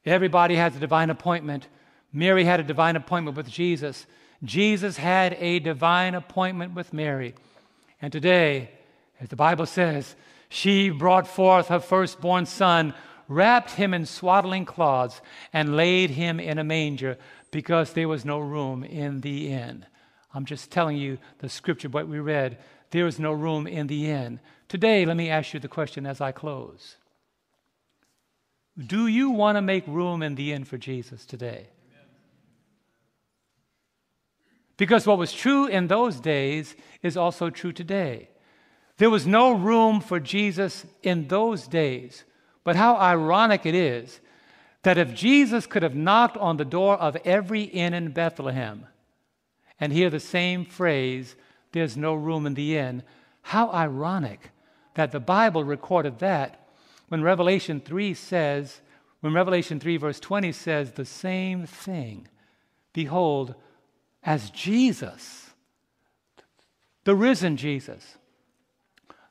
[0.06, 1.68] everybody has a divine appointment.
[2.12, 4.06] Mary had a divine appointment with Jesus.
[4.44, 7.34] Jesus had a divine appointment with Mary.
[8.02, 8.72] And today,
[9.20, 10.16] as the Bible says,
[10.50, 12.94] she brought forth her firstborn son,
[13.28, 17.18] wrapped him in swaddling cloths, and laid him in a manger
[17.50, 19.86] because there was no room in the inn.
[20.34, 22.58] I'm just telling you the scripture, what we read.
[22.92, 24.40] There is no room in the inn.
[24.68, 26.98] Today, let me ask you the question as I close
[28.78, 31.68] Do you want to make room in the inn for Jesus today?
[34.78, 38.30] Because what was true in those days is also true today.
[38.98, 42.24] There was no room for Jesus in those days.
[42.64, 44.20] But how ironic it is
[44.84, 48.88] that if Jesus could have knocked on the door of every inn in Bethlehem
[49.80, 51.36] and hear the same phrase,
[51.72, 53.04] there's no room in the inn,
[53.44, 54.52] how ironic
[54.96, 56.63] that the Bible recorded that
[57.14, 58.82] when Revelation 3 says,
[59.20, 62.28] when Revelation 3, verse 20 says the same thing
[62.92, 63.54] Behold,
[64.24, 65.52] as Jesus,
[67.04, 68.18] the risen Jesus,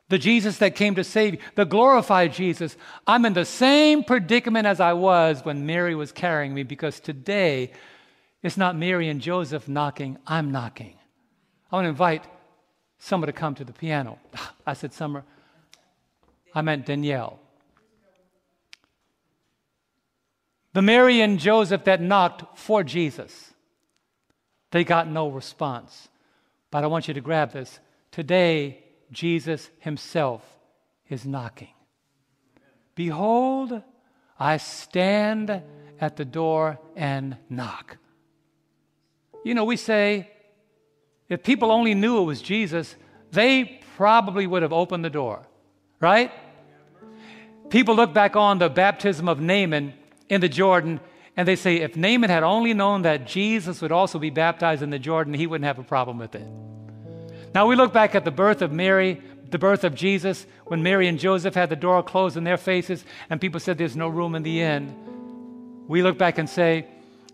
[0.09, 4.69] the Jesus that came to save you, the glorified Jesus, I'm in the same predicament
[4.69, 7.73] as I was when Mary was carrying me because today
[8.45, 10.95] it's not Mary and Joseph knocking, I'm knocking.
[11.73, 12.23] I want to invite
[13.01, 14.21] Summer to come to the piano.
[14.69, 15.25] I said, Summer,
[16.55, 17.42] I meant Danielle.
[20.73, 23.53] The Mary and Joseph that knocked for Jesus,
[24.71, 26.09] they got no response.
[26.71, 27.79] But I want you to grab this.
[28.11, 30.43] Today, Jesus himself
[31.09, 31.75] is knocking.
[32.95, 33.83] Behold,
[34.39, 35.63] I stand
[36.01, 37.99] at the door and knock.
[39.45, 40.31] You know, we say,
[41.29, 42.97] if people only knew it was Jesus,
[43.31, 45.47] they probably would have opened the door
[46.03, 46.33] right?
[47.71, 49.95] People look back on the baptism of Naaman
[50.29, 51.01] in the Jordan
[51.37, 54.91] and they say, if Naaman had only known that Jesus would also be baptized in
[54.91, 56.47] the Jordan, he wouldn't have a problem with it.
[57.55, 59.21] Now we look back at the birth of Mary,
[59.51, 63.05] the birth of Jesus, when Mary and Joseph had the door closed in their faces
[63.31, 64.95] and people said there's no room in the inn.
[65.89, 66.87] We look back and say,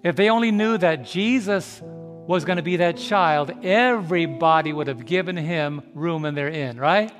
[0.02, 5.06] if they only knew that Jesus was going to be that child, everybody would have
[5.06, 7.10] given him room in their inn, right?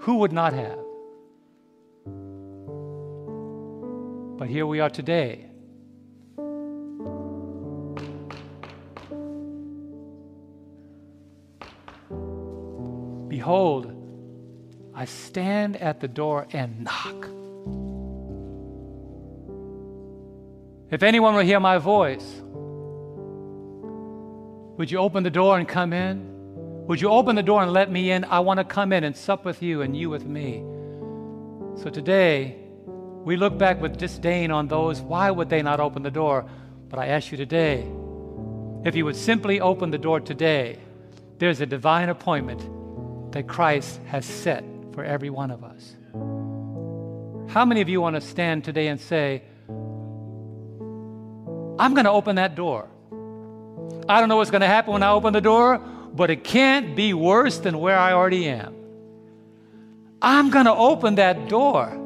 [0.00, 0.78] Who would not have?
[4.40, 5.44] But here we are today.
[13.28, 13.92] Behold,
[14.94, 17.28] I stand at the door and knock.
[20.90, 22.40] If anyone will hear my voice,
[24.78, 26.86] would you open the door and come in?
[26.86, 28.24] Would you open the door and let me in?
[28.24, 30.64] I want to come in and sup with you and you with me.
[31.76, 32.69] So today,
[33.24, 35.00] we look back with disdain on those.
[35.00, 36.46] Why would they not open the door?
[36.88, 37.86] But I ask you today,
[38.84, 40.78] if you would simply open the door today,
[41.38, 45.96] there's a divine appointment that Christ has set for every one of us.
[47.52, 49.42] How many of you want to stand today and say,
[51.78, 52.88] I'm going to open that door?
[54.08, 56.96] I don't know what's going to happen when I open the door, but it can't
[56.96, 58.74] be worse than where I already am.
[60.22, 61.99] I'm going to open that door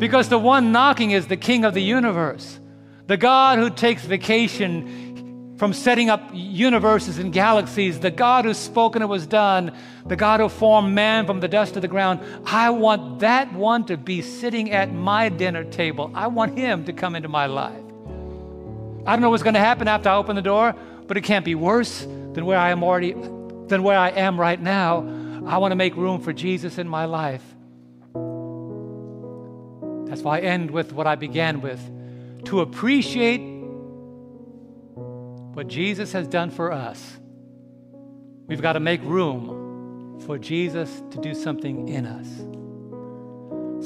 [0.00, 2.58] because the one knocking is the King of the universe,
[3.06, 8.96] the God who takes vacation from setting up universes and galaxies, the God who spoke
[8.96, 9.76] and it was done,
[10.06, 12.20] the God who formed man from the dust of the ground.
[12.46, 16.10] I want that one to be sitting at my dinner table.
[16.14, 17.84] I want him to come into my life.
[19.06, 20.74] I don't know what's going to happen after I open the door,
[21.06, 24.60] but it can't be worse than where I am already than where I am right
[24.60, 25.00] now.
[25.46, 27.44] I want to make room for Jesus in my life.
[30.10, 31.80] That's why I end with what I began with
[32.46, 33.38] to appreciate
[35.54, 37.16] what Jesus has done for us.
[38.48, 42.26] We've got to make room for Jesus to do something in us.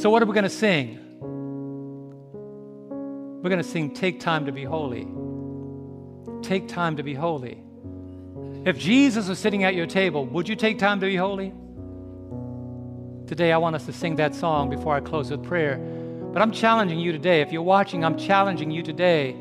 [0.01, 0.99] So, what are we going to sing?
[3.43, 5.07] We're going to sing Take Time to Be Holy.
[6.43, 7.63] Take time to be holy.
[8.65, 11.53] If Jesus was sitting at your table, would you take time to be holy?
[13.27, 15.79] Today, I want us to sing that song before I close with prayer.
[16.35, 17.43] But I'm challenging you today.
[17.43, 19.37] If you're watching, I'm challenging you today.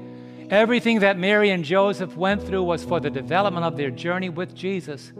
[0.51, 4.53] Everything that Mary and Joseph went through was for the development of their journey with
[4.53, 5.11] Jesus.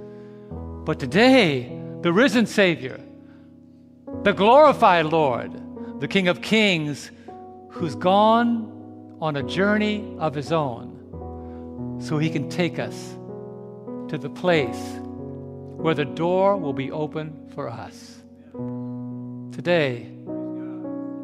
[0.52, 3.02] But today, the risen Savior,
[4.22, 7.10] the glorified Lord, the King of Kings,
[7.70, 13.16] who's gone on a journey of his own so he can take us
[14.10, 15.00] to the place
[15.78, 18.22] where the door will be open for us.
[19.52, 20.13] Today,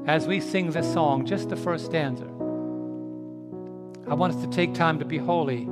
[0.09, 2.25] as we sing this song, just the first stanza,
[4.07, 5.65] I want us to take time to be holy.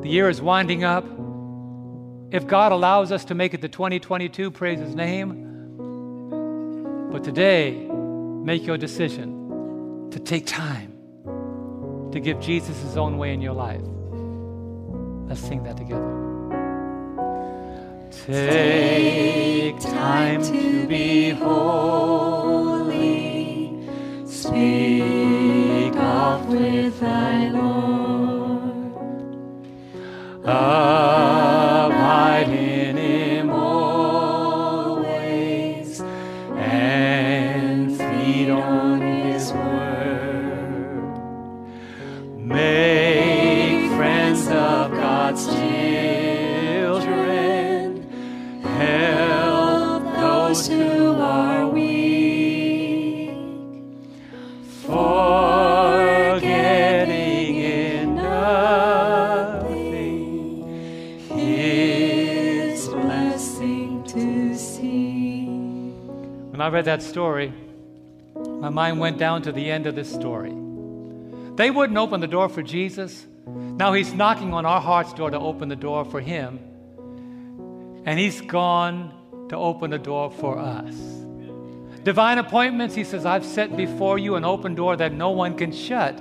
[0.00, 1.04] The year is winding up.
[2.30, 5.28] If God allows us to make it to 2022, praise His name.
[7.12, 7.86] But today,
[8.42, 10.94] make your decision to take time
[12.12, 13.82] to give Jesus His own way in your life.
[15.28, 16.08] Let's sing that together.
[18.26, 22.81] Take time to be holy.
[24.42, 28.92] Speak oft with thy Lord.
[30.42, 32.48] Abide
[66.82, 67.52] read that story,
[68.34, 70.52] my mind went down to the end of this story.
[71.54, 73.24] They wouldn't open the door for Jesus.
[73.46, 76.58] Now he's knocking on our heart's door to open the door for him.
[78.04, 79.14] And he's gone
[79.50, 80.96] to open the door for us.
[82.02, 85.70] Divine appointments, he says, I've set before you an open door that no one can
[85.70, 86.20] shut.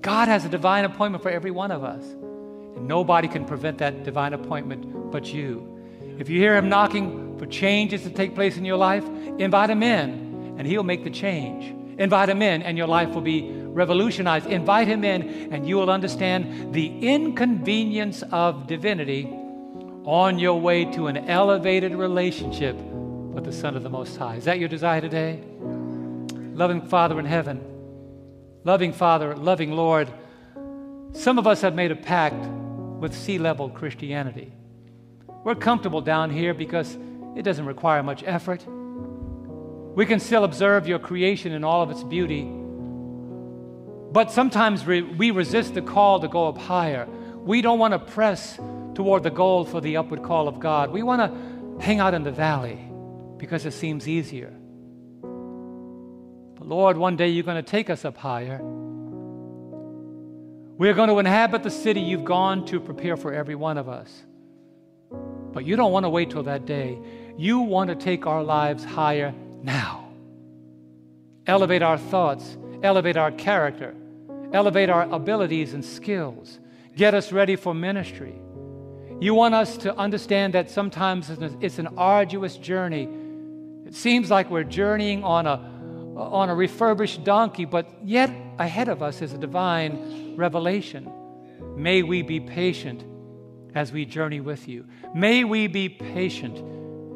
[0.00, 2.02] God has a divine appointment for every one of us.
[2.02, 6.16] And nobody can prevent that divine appointment but you.
[6.18, 9.04] If you hear him knocking for changes to take place in your life,
[9.38, 11.74] invite him in and he'll make the change.
[11.98, 14.46] Invite him in and your life will be revolutionized.
[14.46, 19.26] Invite him in and you will understand the inconvenience of divinity
[20.04, 24.36] on your way to an elevated relationship with the Son of the Most High.
[24.36, 25.42] Is that your desire today?
[26.54, 27.60] Loving Father in heaven,
[28.64, 30.08] loving Father, loving Lord,
[31.12, 32.46] some of us have made a pact
[33.00, 34.52] with sea level Christianity.
[35.44, 36.96] We're comfortable down here because
[37.36, 38.64] it doesn't require much effort.
[38.66, 42.42] We can still observe your creation in all of its beauty.
[44.12, 47.06] But sometimes we, we resist the call to go up higher.
[47.36, 48.58] We don't want to press
[48.94, 50.90] toward the goal for the upward call of God.
[50.90, 52.78] We want to hang out in the valley
[53.36, 54.52] because it seems easier.
[55.20, 58.60] But Lord, one day you're going to take us up higher.
[60.78, 64.10] We're going to inhabit the city you've gone to prepare for every one of us.
[65.58, 66.96] But you don't want to wait till that day.
[67.36, 70.08] You want to take our lives higher now.
[71.48, 73.92] Elevate our thoughts, elevate our character,
[74.52, 76.60] elevate our abilities and skills,
[76.94, 78.36] get us ready for ministry.
[79.20, 81.28] You want us to understand that sometimes
[81.60, 83.08] it's an arduous journey.
[83.84, 85.56] It seems like we're journeying on a,
[86.16, 88.30] on a refurbished donkey, but yet
[88.60, 91.10] ahead of us is a divine revelation.
[91.74, 93.02] May we be patient
[93.78, 94.84] as we journey with you.
[95.14, 96.58] May we be patient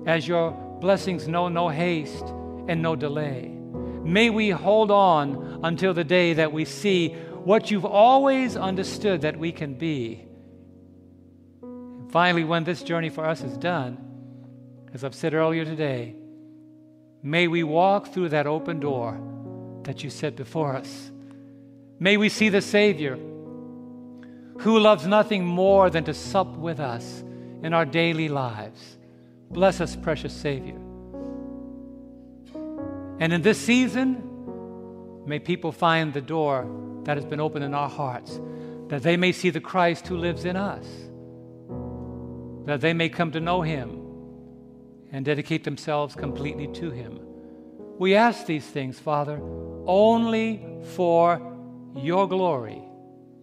[0.06, 2.24] as your blessings know no haste
[2.68, 3.48] and no delay.
[4.04, 9.36] May we hold on until the day that we see what you've always understood that
[9.36, 10.24] we can be.
[11.62, 13.98] And finally, when this journey for us is done,
[14.94, 16.14] as I've said earlier today,
[17.24, 19.20] may we walk through that open door
[19.82, 21.10] that you set before us.
[21.98, 23.18] May we see the Savior
[24.62, 27.24] who loves nothing more than to sup with us
[27.64, 28.96] in our daily lives.
[29.50, 30.78] Bless us, precious Savior.
[33.18, 34.22] And in this season,
[35.26, 36.68] may people find the door
[37.02, 38.40] that has been opened in our hearts,
[38.86, 40.86] that they may see the Christ who lives in us,
[42.66, 44.00] that they may come to know Him
[45.10, 47.18] and dedicate themselves completely to Him.
[47.98, 49.40] We ask these things, Father,
[49.86, 50.64] only
[50.94, 51.40] for
[51.96, 52.82] your glory.